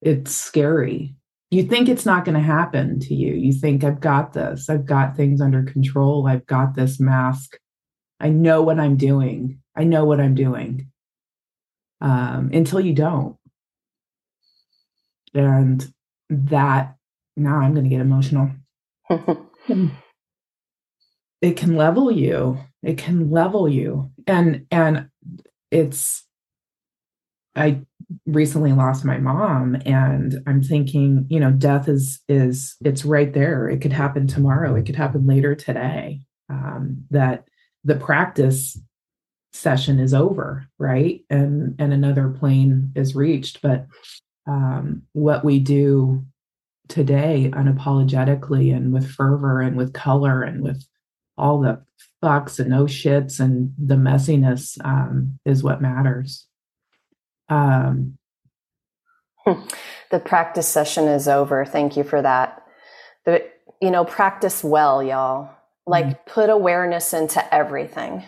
it's 0.03 0.35
scary 0.35 1.15
you 1.51 1.65
think 1.65 1.89
it's 1.89 2.07
not 2.07 2.25
going 2.25 2.37
to 2.37 2.41
happen 2.41 3.01
to 3.01 3.15
you. 3.15 3.35
You 3.35 3.53
think, 3.53 3.83
I've 3.83 4.01
got 4.01 4.33
this. 4.33 4.71
I've 4.71 4.87
got 4.87 5.17
things 5.17 5.41
under 5.41 5.65
control. 5.65 6.29
I've 6.29 6.47
got 6.47 6.75
this 6.75 7.01
mask. 7.01 7.59
I 8.21 8.29
know 8.29 8.63
what 8.63 8.79
I'm 8.79 8.97
doing. 8.97 9.61
I 9.77 9.85
know 9.85 10.05
what 10.05 10.21
I'm 10.21 10.35
doing. 10.37 10.89
Um, 12.01 12.51
until 12.53 12.81
you 12.81 12.95
don't. 12.95 13.37
And 15.35 15.93
that, 16.29 16.95
now 17.37 17.57
I'm 17.57 17.75
going 17.75 17.85
to 17.85 17.91
get 17.91 18.01
emotional. 18.01 18.51
it 21.41 21.57
can 21.57 21.77
level 21.77 22.13
you. 22.13 22.61
It 22.83 22.97
can 22.97 23.31
level 23.31 23.69
you. 23.69 24.13
And, 24.27 24.67
and 24.71 25.09
it's, 25.73 26.25
I 27.57 27.83
recently 28.27 28.73
lost 28.73 29.05
my 29.05 29.19
mom 29.19 29.77
and 29.87 30.43
i'm 30.47 30.63
thinking 30.63 31.27
you 31.29 31.39
know 31.39 31.53
death 31.53 31.89
is 31.89 32.21
is 32.29 32.77
it's 32.85 33.05
right 33.05 33.33
there. 33.33 33.69
It 33.69 33.81
could 33.81 33.93
happen 33.93 34.27
tomorrow. 34.27 34.75
It 34.75 34.87
could 34.87 34.97
happen 34.97 35.27
later 35.27 35.55
today. 35.55 36.21
Um, 36.49 37.05
that 37.11 37.45
the 37.85 37.95
practice 37.95 38.79
session 39.53 40.01
is 40.01 40.15
over 40.15 40.67
right? 40.79 41.25
And 41.31 41.77
and 41.79 41.93
another 41.93 42.31
plane 42.31 42.93
is 42.97 43.15
reached. 43.15 43.63
But 43.63 43.87
um, 44.47 45.03
what 45.13 45.45
we 45.45 45.61
do 45.61 46.25
today 46.89 47.51
unapologetically 47.55 48.75
and 48.75 48.93
with 48.93 49.09
fervor 49.09 49.61
and 49.61 49.77
with 49.77 49.93
color 49.93 50.43
and 50.43 50.63
with 50.63 50.85
all 51.39 51.61
the 51.61 51.81
fucks 52.23 52.59
and 52.59 52.71
no 52.71 52.85
shits 52.85 53.39
and 53.39 53.73
the 53.79 53.95
messiness 53.95 54.77
um, 54.85 55.39
is 55.45 55.63
what 55.63 55.81
matters 55.81 56.47
um, 57.51 58.17
the 60.11 60.21
practice 60.21 60.69
session 60.69 61.09
is 61.09 61.29
over. 61.29 61.65
Thank 61.65 61.97
you 61.97 62.05
for 62.05 62.23
that. 62.23 62.63
The, 63.27 63.45
you 63.81 63.91
know, 63.91 64.05
practice 64.05 64.65
well, 64.65 65.03
y'all. 65.03 65.51
Like 65.87 66.07
mm-hmm. 66.07 66.31
put 66.31 66.51
awareness 66.51 67.13
into 67.13 67.55
everything 67.55 68.25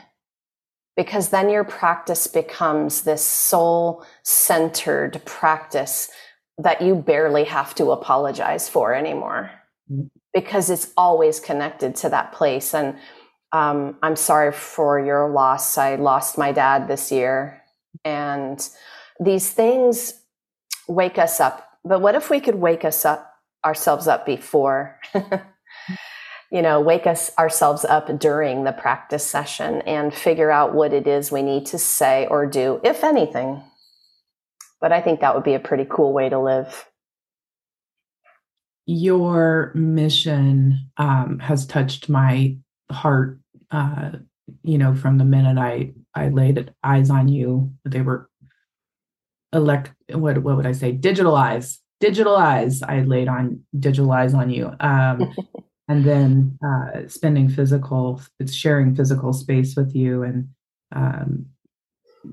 because 0.96 1.28
then 1.28 1.48
your 1.48 1.64
practice 1.64 2.26
becomes 2.26 3.02
this 3.02 3.24
soul 3.24 4.04
centered 4.24 5.22
practice 5.24 6.11
that 6.58 6.82
you 6.82 6.94
barely 6.94 7.44
have 7.44 7.74
to 7.76 7.90
apologize 7.90 8.68
for 8.68 8.94
anymore 8.94 9.50
mm-hmm. 9.90 10.06
because 10.35 10.70
it's 10.70 10.92
always 10.96 11.40
connected 11.40 11.94
to 11.96 12.08
that 12.08 12.32
place. 12.32 12.74
And 12.74 12.96
um, 13.52 13.96
I'm 14.02 14.16
sorry 14.16 14.52
for 14.52 14.98
your 14.98 15.30
loss. 15.30 15.78
I 15.78 15.96
lost 15.96 16.38
my 16.38 16.52
dad 16.52 16.88
this 16.88 17.12
year. 17.12 17.62
And 18.04 18.66
these 19.24 19.50
things 19.50 20.14
wake 20.88 21.18
us 21.18 21.40
up. 21.40 21.68
But 21.85 22.00
what 22.00 22.14
if 22.14 22.30
we 22.30 22.40
could 22.40 22.56
wake 22.56 22.85
us 22.85 23.04
up 23.04 23.32
ourselves 23.64 24.08
up 24.08 24.26
before? 24.26 24.98
you 26.50 26.62
know, 26.62 26.80
wake 26.80 27.06
us 27.06 27.30
ourselves 27.38 27.85
up 27.85 28.18
during 28.18 28.64
the 28.64 28.72
practice 28.72 29.24
session 29.24 29.82
and 29.82 30.14
figure 30.14 30.50
out 30.50 30.74
what 30.74 30.92
it 30.92 31.06
is 31.06 31.32
we 31.32 31.42
need 31.42 31.66
to 31.66 31.78
say 31.78 32.26
or 32.30 32.46
do, 32.46 32.80
if 32.85 33.02
anything. 33.04 33.62
But 34.80 34.92
I 34.92 35.00
think 35.00 35.20
that 35.20 35.35
would 35.35 35.44
be 35.44 35.54
a 35.54 35.61
pretty 35.61 35.87
cool 35.88 36.12
way 36.12 36.28
to 36.28 36.38
live. 36.38 36.87
Your 38.87 39.72
mission 39.74 40.90
um, 40.96 41.38
has 41.38 41.66
touched 41.66 42.08
my 42.08 42.56
heart. 42.90 43.38
Uh, 43.70 44.11
you 44.62 44.76
know, 44.76 44.94
from 44.94 45.18
the 45.18 45.24
minute 45.24 45.56
I 45.56 45.94
I 46.14 46.28
laid 46.28 46.74
eyes 46.82 47.08
on 47.08 47.28
you, 47.28 47.72
they 47.85 48.02
were 48.02 48.28
elect 49.52 49.92
what 50.10 50.38
what 50.38 50.56
would 50.56 50.66
I 50.66 50.72
say 50.72 50.92
Digitalize. 50.92 51.78
Digitalize. 52.02 52.82
I 52.86 53.02
laid 53.02 53.28
on 53.28 53.60
digitalize 53.76 54.34
on 54.34 54.50
you 54.50 54.72
um, 54.80 55.34
and 55.88 56.04
then 56.04 56.58
uh, 56.64 57.08
spending 57.08 57.48
physical 57.48 58.20
it's 58.40 58.54
sharing 58.54 58.94
physical 58.94 59.32
space 59.32 59.76
with 59.76 59.94
you 59.94 60.22
and 60.22 60.48
um, 60.92 61.46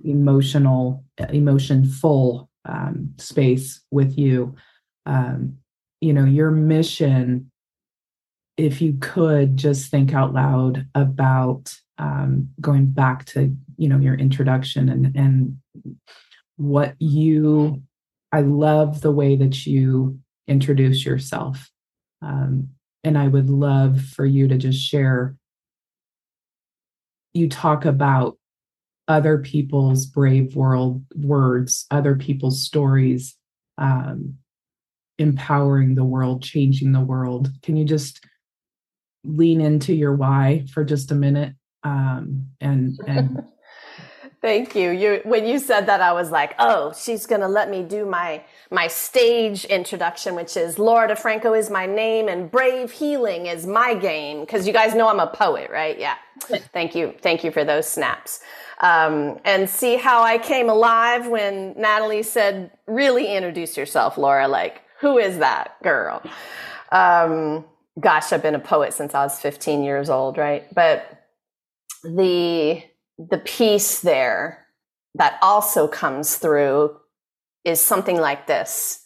emotional 0.04 1.04
emotion 1.30 1.86
full 1.86 2.50
um, 2.66 3.14
space 3.18 3.82
with 3.92 4.18
you 4.18 4.56
um, 5.06 5.58
you 6.02 6.14
know 6.14 6.26
your 6.26 6.52
mission 6.52 7.52
if 8.58 8.82
you 8.82 8.98
could 9.00 9.56
just 9.56 9.90
think 9.90 10.14
out 10.14 10.34
loud 10.34 10.86
about 10.94 11.74
um, 11.98 12.50
going 12.60 12.86
back 12.86 13.26
to 13.26 13.56
you 13.78 13.88
know 13.88 13.98
your 14.00 14.16
introduction 14.16 14.90
and 14.90 15.16
and 15.16 15.58
what 16.60 16.96
you 17.00 17.82
i 18.32 18.42
love 18.42 19.02
the 19.02 19.12
way 19.12 19.36
that 19.36 19.66
you 19.66 20.20
introduce 20.48 21.06
yourself. 21.06 21.70
Um, 22.22 22.70
and 23.04 23.18
i 23.18 23.28
would 23.28 23.50
love 23.50 24.02
for 24.02 24.26
you 24.26 24.48
to 24.48 24.58
just 24.58 24.80
share 24.80 25.36
you 27.34 27.48
talk 27.48 27.86
about 27.86 28.38
other 29.08 29.38
people's 29.38 30.06
brave 30.06 30.56
world 30.56 31.04
words 31.16 31.86
other 31.92 32.16
people's 32.16 32.62
stories 32.64 33.36
um, 33.78 34.36
empowering 35.20 35.96
the 35.96 36.04
world 36.04 36.42
changing 36.42 36.92
the 36.92 37.02
world. 37.02 37.50
Can 37.62 37.76
you 37.76 37.86
just 37.86 38.26
lean 39.24 39.62
into 39.62 39.94
your 39.94 40.16
why 40.16 40.66
for 40.74 40.84
just 40.84 41.12
a 41.12 41.16
minute? 41.16 41.54
Um, 41.84 42.48
and 42.60 43.00
and 43.08 43.44
Thank 44.42 44.74
you. 44.74 44.92
You 44.92 45.22
when 45.26 45.46
you 45.46 45.60
said 45.60 45.88
that 45.88 46.00
I 46.00 46.14
was 46.14 46.32
like, 46.32 46.56
"Oh, 46.60 46.94
she's 46.94 47.26
going 47.26 47.42
to 47.42 47.48
let 47.48 47.70
me 47.70 47.84
do 47.84 48.06
my 48.06 48.42
my 48.72 48.88
stage 48.88 49.66
introduction 49.66 50.34
which 50.36 50.56
is 50.56 50.80
Laura 50.80 51.10
Di 51.10 51.16
Franco 51.16 51.54
is 51.54 51.70
my 51.70 51.86
name 51.86 52.30
and 52.30 52.50
Brave 52.50 52.92
Healing 52.92 53.48
is 53.48 53.68
my 53.68 53.94
game" 53.94 54.42
because 54.42 54.66
you 54.66 54.72
guys 54.72 54.96
know 54.96 55.10
I'm 55.10 55.20
a 55.20 55.28
poet, 55.28 55.70
right? 55.70 56.00
Yeah. 56.00 56.16
Thank 56.72 56.96
you. 56.96 57.14
Thank 57.22 57.44
you 57.44 57.52
for 57.52 57.66
those 57.66 57.88
snaps. 57.90 58.40
Um, 58.82 59.40
and 59.44 59.70
see 59.70 59.98
how 59.98 60.24
I 60.24 60.38
came 60.38 60.70
alive 60.70 61.28
when 61.28 61.74
Natalie 61.78 62.24
said, 62.24 62.72
"Really 62.88 63.36
introduce 63.36 63.76
yourself, 63.76 64.18
Laura." 64.18 64.48
Like, 64.48 64.84
who 65.02 65.18
is 65.18 65.40
that 65.40 65.76
girl? 65.84 66.22
Um, 66.94 67.66
gosh, 68.00 68.32
I've 68.32 68.42
been 68.42 68.56
a 68.56 68.60
poet 68.60 68.94
since 68.94 69.14
I 69.14 69.24
was 69.24 69.38
15 69.42 69.84
years 69.84 70.10
old, 70.10 70.38
right? 70.38 70.74
But 70.74 71.06
the 72.04 72.82
the 73.20 73.38
piece 73.38 74.00
there 74.00 74.66
that 75.16 75.38
also 75.42 75.88
comes 75.88 76.38
through 76.38 76.96
is 77.66 77.82
something 77.82 78.18
like 78.18 78.48
this. 78.48 79.04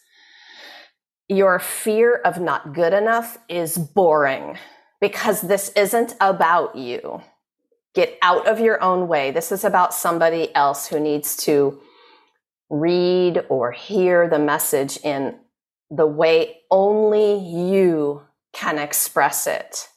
Your 1.28 1.58
fear 1.58 2.15
of 2.23 2.39
not 2.39 2.73
good 2.73 2.93
enough 2.93 3.39
is 3.49 3.78
boring 3.78 4.58
because 5.02 5.41
this 5.41 5.69
isn't 5.76 6.15
about 6.21 6.76
you. 6.76 7.21
Get 7.95 8.17
out 8.21 8.47
of 8.47 8.60
your 8.60 8.82
own 8.84 9.08
way. 9.08 9.32
This 9.32 9.52
is 9.52 9.63
about 9.63 9.93
somebody 9.93 10.54
else 10.56 10.88
who 10.88 10.99
needs 10.99 11.36
to 11.38 11.82
read 12.69 13.43
or 13.49 13.71
hear 13.71 14.30
the 14.30 14.39
message 14.39 14.97
in 14.97 15.39
the 15.89 16.08
way 16.08 16.58
only 16.69 17.38
you 17.38 18.21
can 18.52 18.78
express 18.78 19.47
it 19.47 19.88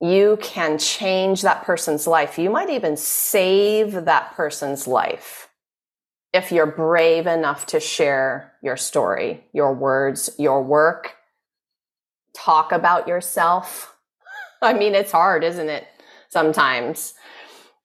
you 0.00 0.38
can 0.42 0.78
change 0.78 1.42
that 1.42 1.64
person's 1.64 2.06
life. 2.06 2.38
You 2.38 2.50
might 2.50 2.70
even 2.70 2.96
save 2.96 4.04
that 4.04 4.34
person's 4.34 4.86
life 4.86 5.48
if 6.32 6.52
you're 6.52 6.66
brave 6.66 7.26
enough 7.26 7.64
to 7.66 7.80
share 7.80 8.52
your 8.62 8.76
story, 8.76 9.44
your 9.52 9.72
words, 9.72 10.30
your 10.38 10.62
work, 10.62 11.16
talk 12.34 12.72
about 12.72 13.08
yourself. 13.08 13.96
I 14.62 14.74
mean, 14.74 14.94
it's 14.94 15.12
hard, 15.12 15.44
isn't 15.44 15.68
it? 15.68 15.86
Sometimes. 16.28 17.14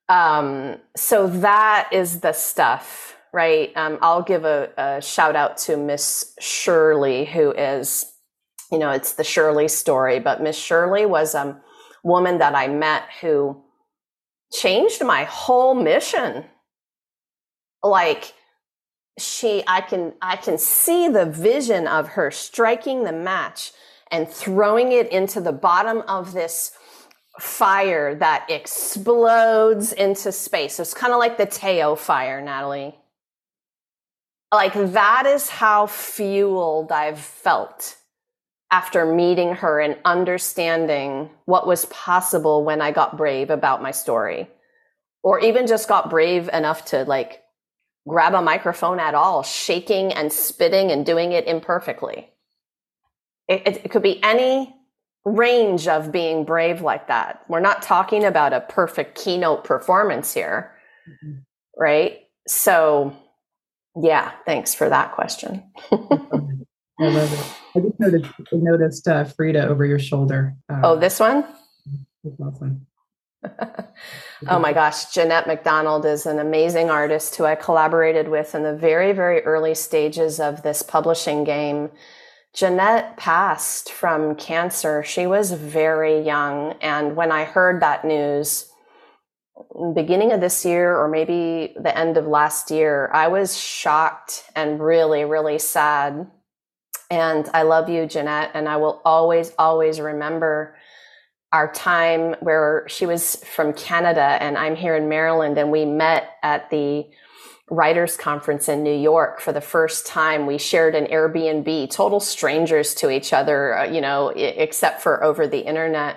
Um, 0.09 0.79
so 0.97 1.27
that 1.27 1.87
is 1.93 2.19
the 2.19 2.33
stuff, 2.33 3.15
right? 3.31 3.71
Um, 3.77 3.97
I'll 4.01 4.23
give 4.23 4.43
a, 4.43 4.69
a 4.77 5.01
shout 5.01 5.37
out 5.37 5.55
to 5.59 5.77
Miss 5.77 6.35
Shirley, 6.41 7.23
who 7.23 7.51
is, 7.53 8.11
you 8.69 8.77
know, 8.77 8.89
it's 8.89 9.13
the 9.13 9.23
Shirley 9.23 9.69
story, 9.69 10.19
but 10.19 10.43
Miss 10.43 10.57
Shirley 10.57 11.05
was 11.05 11.33
um, 11.33 11.61
woman 12.03 12.39
that 12.39 12.55
I 12.55 12.67
met 12.67 13.03
who 13.21 13.63
changed 14.51 15.03
my 15.03 15.23
whole 15.25 15.73
mission. 15.73 16.45
Like 17.83 18.33
she 19.17 19.63
I 19.67 19.81
can 19.81 20.13
I 20.21 20.35
can 20.35 20.57
see 20.57 21.07
the 21.07 21.25
vision 21.25 21.87
of 21.87 22.09
her 22.09 22.31
striking 22.31 23.03
the 23.03 23.11
match 23.11 23.71
and 24.09 24.27
throwing 24.27 24.91
it 24.91 25.11
into 25.11 25.41
the 25.41 25.51
bottom 25.51 26.01
of 26.07 26.33
this 26.33 26.73
fire 27.39 28.13
that 28.15 28.45
explodes 28.49 29.93
into 29.93 30.31
space. 30.31 30.75
So 30.75 30.81
It's 30.81 30.93
kind 30.93 31.13
of 31.13 31.19
like 31.19 31.37
the 31.37 31.45
Teo 31.45 31.95
fire, 31.95 32.41
Natalie. 32.41 32.95
Like 34.53 34.73
that 34.73 35.25
is 35.25 35.49
how 35.49 35.87
fueled 35.87 36.91
I've 36.91 37.19
felt 37.19 37.95
after 38.71 39.05
meeting 39.05 39.53
her 39.55 39.81
and 39.81 39.97
understanding 40.05 41.29
what 41.45 41.67
was 41.67 41.85
possible 41.85 42.63
when 42.63 42.81
I 42.81 42.91
got 42.91 43.17
brave 43.17 43.49
about 43.49 43.83
my 43.83 43.91
story, 43.91 44.49
or 45.23 45.39
even 45.39 45.67
just 45.67 45.89
got 45.89 46.09
brave 46.09 46.49
enough 46.53 46.85
to 46.85 47.03
like 47.03 47.43
grab 48.07 48.33
a 48.33 48.41
microphone 48.41 48.99
at 48.99 49.13
all, 49.13 49.43
shaking 49.43 50.13
and 50.13 50.31
spitting 50.31 50.89
and 50.89 51.05
doing 51.05 51.33
it 51.33 51.47
imperfectly. 51.47 52.29
It, 53.47 53.67
it, 53.67 53.85
it 53.85 53.91
could 53.91 54.01
be 54.01 54.23
any 54.23 54.73
range 55.25 55.87
of 55.87 56.11
being 56.11 56.45
brave 56.45 56.81
like 56.81 57.07
that. 57.07 57.43
We're 57.47 57.59
not 57.59 57.81
talking 57.81 58.23
about 58.23 58.53
a 58.53 58.61
perfect 58.61 59.15
keynote 59.15 59.63
performance 59.63 60.33
here, 60.33 60.71
mm-hmm. 61.07 61.39
right? 61.77 62.21
So, 62.47 63.15
yeah, 64.01 64.31
thanks 64.45 64.73
for 64.73 64.89
that 64.89 65.11
question. 65.11 65.63
I 65.91 65.97
love 66.99 67.33
it. 67.33 67.60
I 67.75 67.79
just 67.79 67.99
noticed, 67.99 68.31
noticed 68.51 69.07
uh, 69.07 69.23
Frida 69.23 69.67
over 69.67 69.85
your 69.85 69.99
shoulder. 69.99 70.55
Uh, 70.69 70.81
oh, 70.83 70.95
this 70.99 71.19
one? 71.19 71.45
Awesome. 72.41 72.85
oh 74.47 74.59
my 74.59 74.73
gosh, 74.73 75.11
Jeanette 75.13 75.47
McDonald 75.47 76.05
is 76.05 76.25
an 76.25 76.39
amazing 76.39 76.89
artist 76.89 77.35
who 77.35 77.45
I 77.45 77.55
collaborated 77.55 78.27
with 78.27 78.53
in 78.53 78.63
the 78.63 78.75
very, 78.75 79.13
very 79.13 79.41
early 79.41 79.73
stages 79.73 80.39
of 80.39 80.61
this 80.61 80.83
publishing 80.83 81.43
game. 81.43 81.89
Jeanette 82.53 83.17
passed 83.17 83.91
from 83.91 84.35
cancer. 84.35 85.03
She 85.03 85.25
was 85.25 85.53
very 85.53 86.21
young. 86.21 86.73
And 86.81 87.15
when 87.15 87.31
I 87.31 87.45
heard 87.45 87.81
that 87.81 88.03
news, 88.03 88.67
beginning 89.95 90.33
of 90.33 90.41
this 90.41 90.65
year 90.65 90.95
or 90.95 91.07
maybe 91.07 91.73
the 91.81 91.97
end 91.97 92.17
of 92.17 92.27
last 92.27 92.69
year, 92.69 93.09
I 93.13 93.29
was 93.29 93.57
shocked 93.57 94.43
and 94.55 94.81
really, 94.81 95.23
really 95.23 95.59
sad 95.59 96.29
and 97.11 97.49
I 97.53 97.63
love 97.63 97.89
you, 97.89 98.05
Jeanette. 98.07 98.51
And 98.53 98.69
I 98.69 98.77
will 98.77 99.01
always, 99.03 99.51
always 99.59 99.99
remember 99.99 100.77
our 101.51 101.69
time 101.73 102.37
where 102.39 102.85
she 102.87 103.05
was 103.05 103.35
from 103.43 103.73
Canada 103.73 104.21
and 104.21 104.57
I'm 104.57 104.77
here 104.77 104.95
in 104.95 105.09
Maryland. 105.09 105.57
And 105.57 105.71
we 105.71 105.83
met 105.83 106.29
at 106.41 106.69
the 106.69 107.09
writers 107.69 108.15
conference 108.15 108.69
in 108.69 108.81
New 108.81 108.95
York 108.95 109.41
for 109.41 109.51
the 109.51 109.59
first 109.59 110.07
time. 110.07 110.45
We 110.45 110.57
shared 110.57 110.95
an 110.95 111.07
Airbnb, 111.07 111.89
total 111.89 112.21
strangers 112.21 112.95
to 112.95 113.09
each 113.09 113.33
other, 113.33 113.77
uh, 113.77 113.83
you 113.91 113.99
know, 113.99 114.29
except 114.29 115.01
for 115.01 115.21
over 115.21 115.47
the 115.47 115.59
internet. 115.59 116.15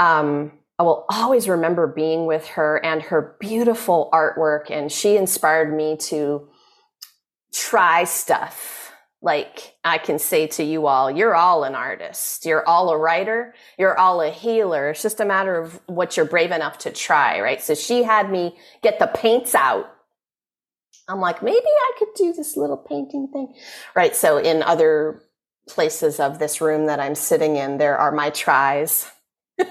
Um, 0.00 0.50
I 0.76 0.82
will 0.82 1.06
always 1.08 1.48
remember 1.48 1.86
being 1.86 2.26
with 2.26 2.48
her 2.48 2.84
and 2.84 3.00
her 3.02 3.36
beautiful 3.38 4.10
artwork. 4.12 4.72
And 4.72 4.90
she 4.90 5.16
inspired 5.16 5.72
me 5.72 5.96
to 6.08 6.48
try 7.52 8.02
stuff 8.02 8.79
like 9.22 9.76
I 9.84 9.98
can 9.98 10.18
say 10.18 10.46
to 10.48 10.64
you 10.64 10.86
all, 10.86 11.10
you're 11.10 11.34
all 11.34 11.64
an 11.64 11.74
artist. 11.74 12.46
You're 12.46 12.66
all 12.66 12.90
a 12.90 12.96
writer. 12.96 13.54
You're 13.78 13.98
all 13.98 14.22
a 14.22 14.30
healer. 14.30 14.90
It's 14.90 15.02
just 15.02 15.20
a 15.20 15.26
matter 15.26 15.58
of 15.58 15.78
what 15.86 16.16
you're 16.16 16.26
brave 16.26 16.50
enough 16.50 16.78
to 16.78 16.90
try, 16.90 17.40
right? 17.40 17.60
So 17.60 17.74
she 17.74 18.02
had 18.02 18.30
me 18.30 18.56
get 18.82 18.98
the 18.98 19.08
paints 19.08 19.54
out. 19.54 19.92
I'm 21.06 21.20
like, 21.20 21.42
maybe 21.42 21.58
I 21.66 21.92
could 21.98 22.08
do 22.16 22.32
this 22.32 22.56
little 22.56 22.78
painting 22.78 23.28
thing, 23.32 23.54
right? 23.94 24.16
So 24.16 24.38
in 24.38 24.62
other 24.62 25.22
places 25.68 26.18
of 26.18 26.38
this 26.38 26.60
room 26.60 26.86
that 26.86 27.00
I'm 27.00 27.14
sitting 27.14 27.56
in, 27.56 27.78
there 27.78 27.98
are 27.98 28.12
my 28.12 28.30
tries. 28.30 29.10
but 29.58 29.66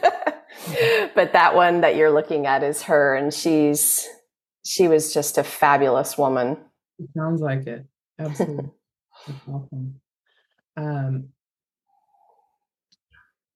that 1.34 1.56
one 1.56 1.82
that 1.82 1.96
you're 1.96 2.12
looking 2.12 2.46
at 2.46 2.62
is 2.62 2.84
her 2.84 3.16
and 3.16 3.34
she's, 3.34 4.08
she 4.64 4.88
was 4.88 5.12
just 5.14 5.38
a 5.40 5.44
fabulous 5.44 6.18
woman. 6.18 6.58
It 7.00 7.10
sounds 7.16 7.42
like 7.42 7.66
it. 7.66 7.86
Absolutely. 8.20 8.70
Awesome. 9.48 10.00
Um, 10.78 11.30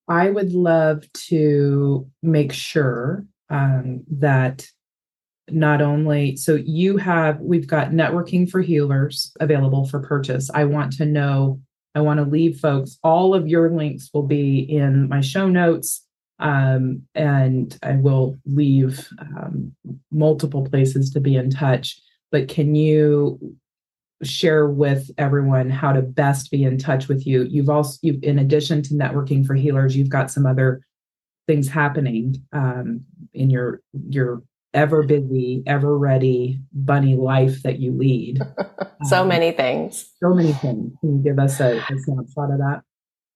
I 0.08 0.30
would 0.30 0.52
love 0.52 1.06
to 1.30 2.10
make 2.22 2.52
sure 2.52 3.26
um, 3.50 4.04
that 4.10 4.68
not 5.50 5.82
only 5.82 6.36
so 6.36 6.56
you 6.56 6.98
have 6.98 7.39
we've 7.39 7.68
got 7.68 7.91
networking 7.91 8.50
for 8.50 8.62
healers 8.62 9.36
available 9.39 9.86
for 9.86 10.00
purchase. 10.00 10.50
I 10.54 10.66
want 10.66 10.93
to 10.93 11.06
know. 11.06 11.62
I 11.95 12.02
want 12.02 12.20
to 12.20 12.26
leave 12.26 12.60
folks. 12.60 12.98
All 13.04 13.36
of 13.36 13.48
your 13.48 13.70
links 13.70 14.10
will 14.14 14.24
be 14.24 14.60
in 14.60 15.08
my 15.10 15.22
show 15.22 15.48
notes. 15.48 16.06
Um, 16.39 17.04
and 17.14 17.78
I 17.84 17.93
will 17.93 18.38
leave 18.45 19.08
um, 19.20 19.76
multiple 20.12 20.66
places 20.66 21.12
to 21.12 21.20
be 21.20 21.36
in 21.36 21.50
touch. 21.50 22.02
But 22.32 22.48
can 22.48 22.74
you 22.74 23.56
share 24.24 24.68
with 24.68 25.10
everyone 25.18 25.70
how 25.70 25.94
to 25.94 26.02
best 26.02 26.52
be 26.52 26.64
in 26.64 26.78
touch 26.78 27.08
with 27.08 27.26
you. 27.26 27.44
You've 27.44 27.70
also, 27.70 27.98
you, 28.02 28.20
in 28.24 28.40
addition 28.40 28.82
to 28.84 28.94
networking 28.94 29.46
for 29.46 29.56
healers, 29.56 29.96
you've 29.96 30.10
got 30.10 30.32
some 30.32 30.46
other 30.46 30.82
things 31.48 31.68
happening 31.68 32.42
um, 32.54 33.02
in 33.34 33.50
your 33.50 33.82
your 34.10 34.44
ever 34.74 35.04
busy, 35.04 35.62
ever 35.68 35.98
ready 35.98 36.60
bunny 36.74 37.16
life 37.16 37.62
that 37.64 37.80
you 37.80 37.92
lead. 37.92 38.42
so 39.04 39.22
um, 39.22 39.28
many 39.28 39.52
things. 39.52 40.12
So 40.22 40.34
many 40.34 40.54
things. 40.54 40.94
Can 41.00 41.18
you 41.18 41.24
give 41.24 41.40
us 41.40 41.60
a, 41.60 41.78
a 41.78 42.00
snapshot 42.00 42.52
of 42.52 42.58
that? 42.58 42.82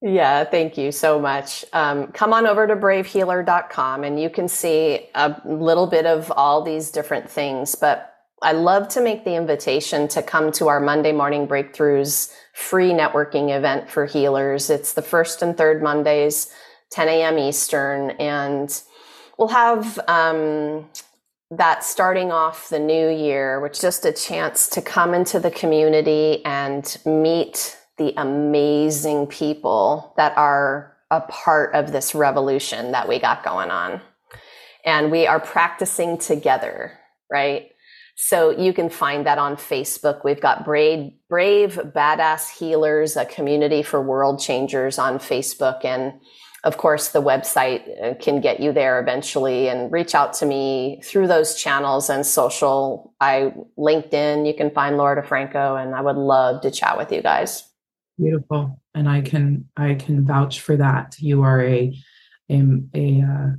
Yeah, 0.02 0.44
thank 0.44 0.78
you 0.78 0.92
so 0.92 1.20
much. 1.20 1.66
Um, 1.74 2.08
come 2.08 2.32
on 2.32 2.46
over 2.46 2.68
to 2.68 2.76
bravehealer.com 2.76 4.04
and 4.04 4.20
you 4.20 4.30
can 4.30 4.48
see 4.48 5.08
a 5.16 5.42
little 5.46 5.88
bit 5.88 6.06
of 6.06 6.32
all 6.36 6.62
these 6.62 6.92
different 6.92 7.30
things. 7.30 7.74
But 7.74 8.17
I 8.42 8.52
love 8.52 8.88
to 8.90 9.02
make 9.02 9.24
the 9.24 9.36
invitation 9.36 10.08
to 10.10 10.22
come 10.22 10.52
to 10.54 10.68
our 10.68 10.80
Monday 10.80 11.12
Morning 11.12 11.48
Breakthroughs 11.48 12.32
free 12.54 12.92
networking 12.92 13.56
event 13.56 13.90
for 13.90 14.06
healers. 14.06 14.70
It's 14.70 14.94
the 14.94 15.02
first 15.02 15.42
and 15.42 15.58
third 15.58 15.82
Mondays, 15.82 16.54
10 16.92 17.08
a.m. 17.08 17.40
Eastern, 17.40 18.12
and 18.12 18.82
we'll 19.40 19.48
have 19.48 20.00
um, 20.08 20.88
that 21.50 21.84
starting 21.84 22.32
off 22.32 22.70
the 22.70 22.80
new 22.80 23.10
year 23.10 23.60
with 23.60 23.80
just 23.80 24.06
a 24.06 24.12
chance 24.12 24.70
to 24.70 24.84
come 24.84 25.16
into 25.16 25.40
the 25.40 25.52
community 25.52 26.46
and 26.46 26.96
meet 27.06 27.76
the 27.98 28.14
amazing 28.18 29.26
people 29.26 30.14
that 30.16 30.38
are 30.38 30.96
a 31.10 31.22
part 31.22 31.74
of 31.74 31.92
this 31.92 32.14
revolution 32.14 32.92
that 32.92 33.08
we 33.08 33.18
got 33.18 33.44
going 33.44 33.72
on. 33.72 34.00
And 34.86 35.10
we 35.12 35.26
are 35.26 35.40
practicing 35.40 36.20
together, 36.20 36.92
right? 37.32 37.72
So 38.20 38.50
you 38.50 38.74
can 38.74 38.90
find 38.90 39.28
that 39.28 39.38
on 39.38 39.56
Facebook. 39.56 40.24
We've 40.24 40.42
got 40.42 40.66
Brave, 40.66 41.12
Brave 41.30 41.76
Badass 41.76 42.50
Healers, 42.58 43.16
a 43.16 43.26
community 43.26 43.84
for 43.84 44.02
world 44.02 44.40
changers 44.40 44.98
on 44.98 45.20
Facebook. 45.20 45.86
And 45.86 46.14
of 46.64 46.78
course, 46.78 47.10
the 47.10 47.22
website 47.22 47.84
uh, 48.04 48.16
can 48.16 48.42
get 48.42 48.60
you 48.60 48.74
there 48.74 49.00
eventually 49.00 49.70
and 49.70 49.92
reach 49.92 50.16
out 50.16 50.34
to 50.34 50.48
me 50.48 51.00
through 51.04 51.28
those 51.28 51.54
channels 51.54 52.10
and 52.10 52.26
social. 52.26 53.14
I 53.22 53.54
LinkedIn, 53.78 54.48
you 54.48 54.56
can 54.56 54.72
find 54.72 54.98
Laura 54.98 55.22
Di 55.22 55.28
Franco, 55.28 55.76
and 55.76 55.94
I 55.94 56.02
would 56.02 56.16
love 56.18 56.62
to 56.62 56.72
chat 56.72 56.98
with 56.98 57.12
you 57.12 57.22
guys. 57.22 57.64
Beautiful, 58.18 58.82
and 58.96 59.08
I 59.08 59.22
can 59.22 59.70
I 59.78 59.94
can 59.94 60.26
vouch 60.26 60.62
for 60.62 60.76
that. 60.76 61.16
You 61.20 61.44
are 61.44 61.62
a 61.62 61.96
a, 62.50 62.64
a 62.96 63.22
uh, 63.22 63.50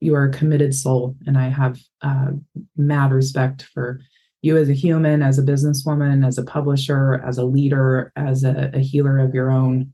you 0.00 0.14
are 0.14 0.24
a 0.24 0.32
committed 0.32 0.74
soul, 0.74 1.16
and 1.26 1.38
I 1.38 1.48
have 1.48 1.78
uh, 2.02 2.32
mad 2.76 3.12
respect 3.12 3.62
for 3.62 4.00
you 4.42 4.56
as 4.56 4.68
a 4.68 4.74
human, 4.74 5.22
as 5.22 5.38
a 5.38 5.42
businesswoman, 5.42 6.26
as 6.26 6.38
a 6.38 6.44
publisher, 6.44 7.22
as 7.26 7.38
a 7.38 7.44
leader, 7.44 8.10
as 8.16 8.42
a, 8.42 8.70
a 8.72 8.78
healer 8.78 9.18
of 9.18 9.34
your 9.34 9.50
own 9.50 9.92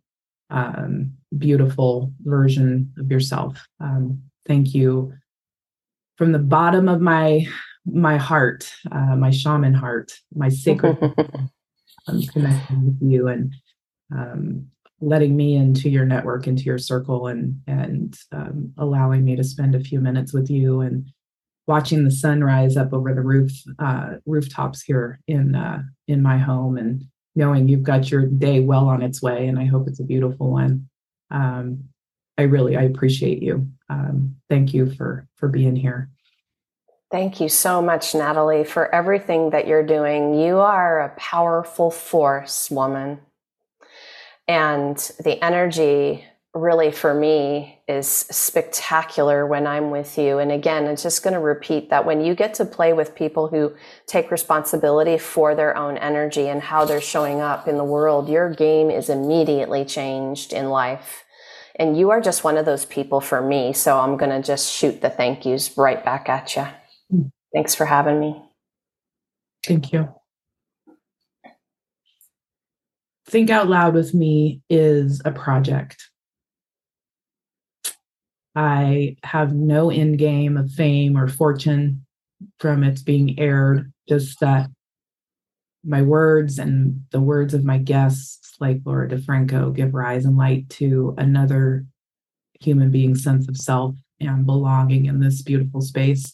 um, 0.50 1.12
beautiful 1.36 2.12
version 2.20 2.92
of 2.98 3.11
yourself. 3.11 3.66
Um, 3.80 4.22
thank 4.46 4.74
you 4.74 5.12
from 6.16 6.32
the 6.32 6.38
bottom 6.38 6.88
of 6.88 7.00
my 7.00 7.46
my 7.88 8.16
heart, 8.16 8.72
uh, 8.90 9.14
my 9.14 9.30
shaman 9.30 9.74
heart, 9.74 10.18
my 10.34 10.48
sacred. 10.48 10.98
I'm 12.09 12.22
connecting 12.22 12.86
with 12.86 12.98
you 13.00 13.28
and 13.28 13.54
um, 14.12 14.68
letting 15.01 15.36
me 15.36 15.57
into 15.57 15.90
your 15.90 16.07
network, 16.07 16.47
into 16.47 16.62
your 16.62 16.78
circle, 16.78 17.26
and 17.26 17.61
and 17.66 18.16
um, 18.32 18.72
allowing 18.78 19.24
me 19.24 19.36
to 19.36 19.44
spend 19.44 19.74
a 19.74 19.80
few 19.80 20.01
minutes 20.01 20.32
with 20.32 20.51
you 20.51 20.80
and 20.80 21.11
watching 21.66 22.05
the 22.05 22.11
sun 22.11 22.42
rise 22.42 22.76
up 22.76 22.92
over 22.92 23.12
the 23.12 23.22
roof 23.22 23.53
uh, 23.78 24.14
rooftops 24.24 24.82
here 24.82 25.20
in 25.26 25.55
uh, 25.55 25.82
in 26.09 26.22
my 26.22 26.38
home 26.38 26.76
and 26.76 27.05
knowing 27.34 27.68
you've 27.68 27.82
got 27.82 28.11
your 28.11 28.24
day 28.24 28.61
well 28.61 28.88
on 28.88 29.03
its 29.03 29.20
way 29.20 29.47
and 29.47 29.59
i 29.59 29.64
hope 29.64 29.86
it's 29.88 30.01
a 30.01 30.05
beautiful 30.05 30.51
one. 30.51 30.88
Um, 31.30 31.84
i 32.38 32.42
really 32.42 32.76
i 32.76 32.82
appreciate 32.82 33.42
you. 33.42 33.68
Um, 33.88 34.36
thank 34.49 34.72
you 34.72 34.90
for 34.90 35.26
for 35.36 35.49
being 35.49 35.76
here. 35.76 36.11
Thank 37.11 37.40
you 37.40 37.49
so 37.49 37.82
much 37.82 38.14
natalie 38.14 38.64
for 38.64 38.92
everything 38.94 39.51
that 39.51 39.66
you're 39.66 39.86
doing. 39.86 40.34
You 40.34 40.59
are 40.59 41.01
a 41.01 41.14
powerful 41.16 41.90
force 41.90 42.70
woman 42.70 43.20
and 44.49 44.97
the 45.22 45.42
energy 45.44 46.24
really 46.57 46.90
for 46.90 47.12
me 47.12 47.80
is 47.86 48.09
spectacular 48.09 49.47
when 49.47 49.66
I'm 49.66 49.90
with 49.90 50.16
you. 50.16 50.38
And 50.38 50.51
again, 50.51 50.86
I'm 50.88 50.97
just 50.97 51.22
going 51.22 51.34
to 51.34 51.40
repeat 51.40 51.90
that 51.90 52.07
when 52.07 52.24
you 52.24 52.34
get 52.34 52.55
to 52.55 52.64
play 52.64 52.92
with 52.92 53.14
people 53.14 53.49
who 53.49 53.74
take 54.07 54.30
responsibility 54.30 55.18
for 55.18 55.55
their 55.55 55.76
own 55.76 55.99
energy 55.99 56.49
and 56.49 56.62
how 56.62 56.84
they're 56.84 57.01
showing 57.01 57.40
up 57.40 57.68
in 57.68 57.76
the 57.76 57.84
world, 57.84 58.28
your 58.28 58.53
game 58.53 58.90
is 58.90 59.11
immediately 59.11 59.84
changed 59.84 60.53
in 60.53 60.70
life. 60.70 61.24
And 61.78 61.99
you 61.99 62.09
are 62.11 62.22
just 62.22 62.42
one 62.42 62.57
of 62.57 62.64
those 62.64 62.86
people 62.86 63.20
for 63.20 63.42
me. 63.42 63.74
So 63.74 63.99
I'm 63.99 64.16
going 64.16 64.30
to 64.30 64.47
just 64.47 64.72
shoot 64.72 65.03
the 65.03 65.11
thank 65.11 65.44
yous 65.44 65.76
right 65.76 66.03
back 66.03 66.28
at 66.28 66.57
you. 66.57 66.66
Mm. 67.12 67.30
Thanks 67.53 67.74
for 67.74 67.84
having 67.84 68.18
me. 68.18 68.42
Thank 69.62 69.92
you. 69.92 70.14
Think 73.29 73.51
Out 73.51 73.68
Loud 73.68 73.95
with 73.95 74.14
Me 74.14 74.61
is 74.70 75.20
a 75.24 75.33
project 75.33 75.97
I 78.57 79.16
have 79.22 79.55
no 79.55 79.91
end 79.91 80.18
game 80.18 80.57
of 80.57 80.72
fame 80.72 81.16
or 81.16 81.29
fortune 81.29 82.07
from 82.59 82.83
its 82.83 83.03
being 83.03 83.39
aired, 83.39 83.93
just 84.09 84.41
that 84.41 84.70
my 85.85 86.01
words 86.01 86.59
and 86.59 87.03
the 87.11 87.20
words 87.20 87.53
of 87.53 87.64
my 87.64 87.77
guests, 87.77 88.55
like 88.59 88.81
Laura 88.87 89.09
Di 89.09 89.18
Franco, 89.18 89.70
give 89.70 89.93
rise 89.93 90.24
and 90.24 90.39
light 90.39 90.68
to 90.70 91.14
another 91.18 91.85
human 92.59 92.91
being's 92.91 93.22
sense 93.22 93.47
of 93.47 93.59
self 93.59 93.95
and 94.20 94.47
belonging 94.47 95.05
in 95.05 95.20
this 95.20 95.43
beautiful 95.43 95.83
space. 95.83 96.33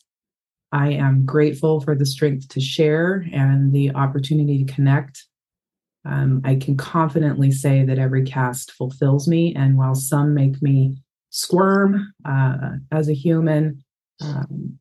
I 0.70 0.92
am 0.92 1.26
grateful 1.26 1.80
for 1.80 1.96
the 1.96 2.06
strength 2.06 2.48
to 2.50 2.60
share 2.60 3.26
and 3.32 3.72
the 3.72 3.92
opportunity 3.96 4.64
to 4.64 4.72
connect. 4.72 5.26
Um, 6.04 6.42
I 6.44 6.56
can 6.56 6.76
confidently 6.76 7.52
say 7.52 7.84
that 7.84 7.98
every 7.98 8.24
cast 8.24 8.72
fulfills 8.72 9.28
me. 9.28 9.54
And 9.54 9.76
while 9.76 9.94
some 9.94 10.34
make 10.34 10.60
me 10.60 11.02
squirm 11.30 12.12
uh, 12.24 12.72
as 12.90 13.08
a 13.08 13.14
human. 13.14 13.82
Um, 14.20 14.78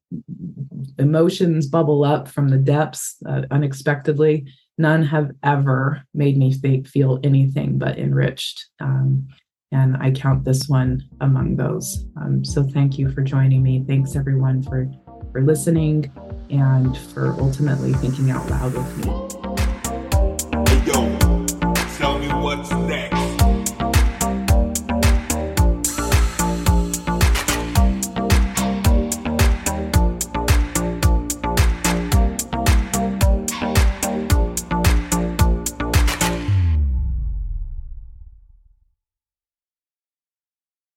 emotions 1.00 1.68
bubble 1.68 2.04
up 2.04 2.28
from 2.28 2.50
the 2.50 2.58
depths 2.58 3.16
uh, 3.28 3.44
unexpectedly. 3.50 4.46
None 4.78 5.04
have 5.04 5.32
ever 5.44 6.04
made 6.14 6.38
me 6.38 6.54
think, 6.54 6.88
feel 6.88 7.20
anything 7.24 7.78
but 7.78 7.98
enriched. 7.98 8.68
Um, 8.80 9.28
and 9.72 9.96
I 9.98 10.12
count 10.12 10.44
this 10.44 10.68
one 10.68 11.04
among 11.22 11.56
those. 11.56 12.06
Um, 12.18 12.44
so 12.44 12.64
thank 12.64 13.00
you 13.00 13.10
for 13.12 13.22
joining 13.22 13.64
me. 13.64 13.84
Thanks 13.88 14.16
everyone 14.16 14.62
for 14.64 14.92
for 15.32 15.42
listening 15.42 16.12
and 16.50 16.98
for 16.98 17.34
ultimately 17.40 17.94
thinking 17.94 18.32
out 18.32 18.50
loud 18.50 18.74
with 18.74 19.06
me 19.06 19.41
yo. 20.86 21.41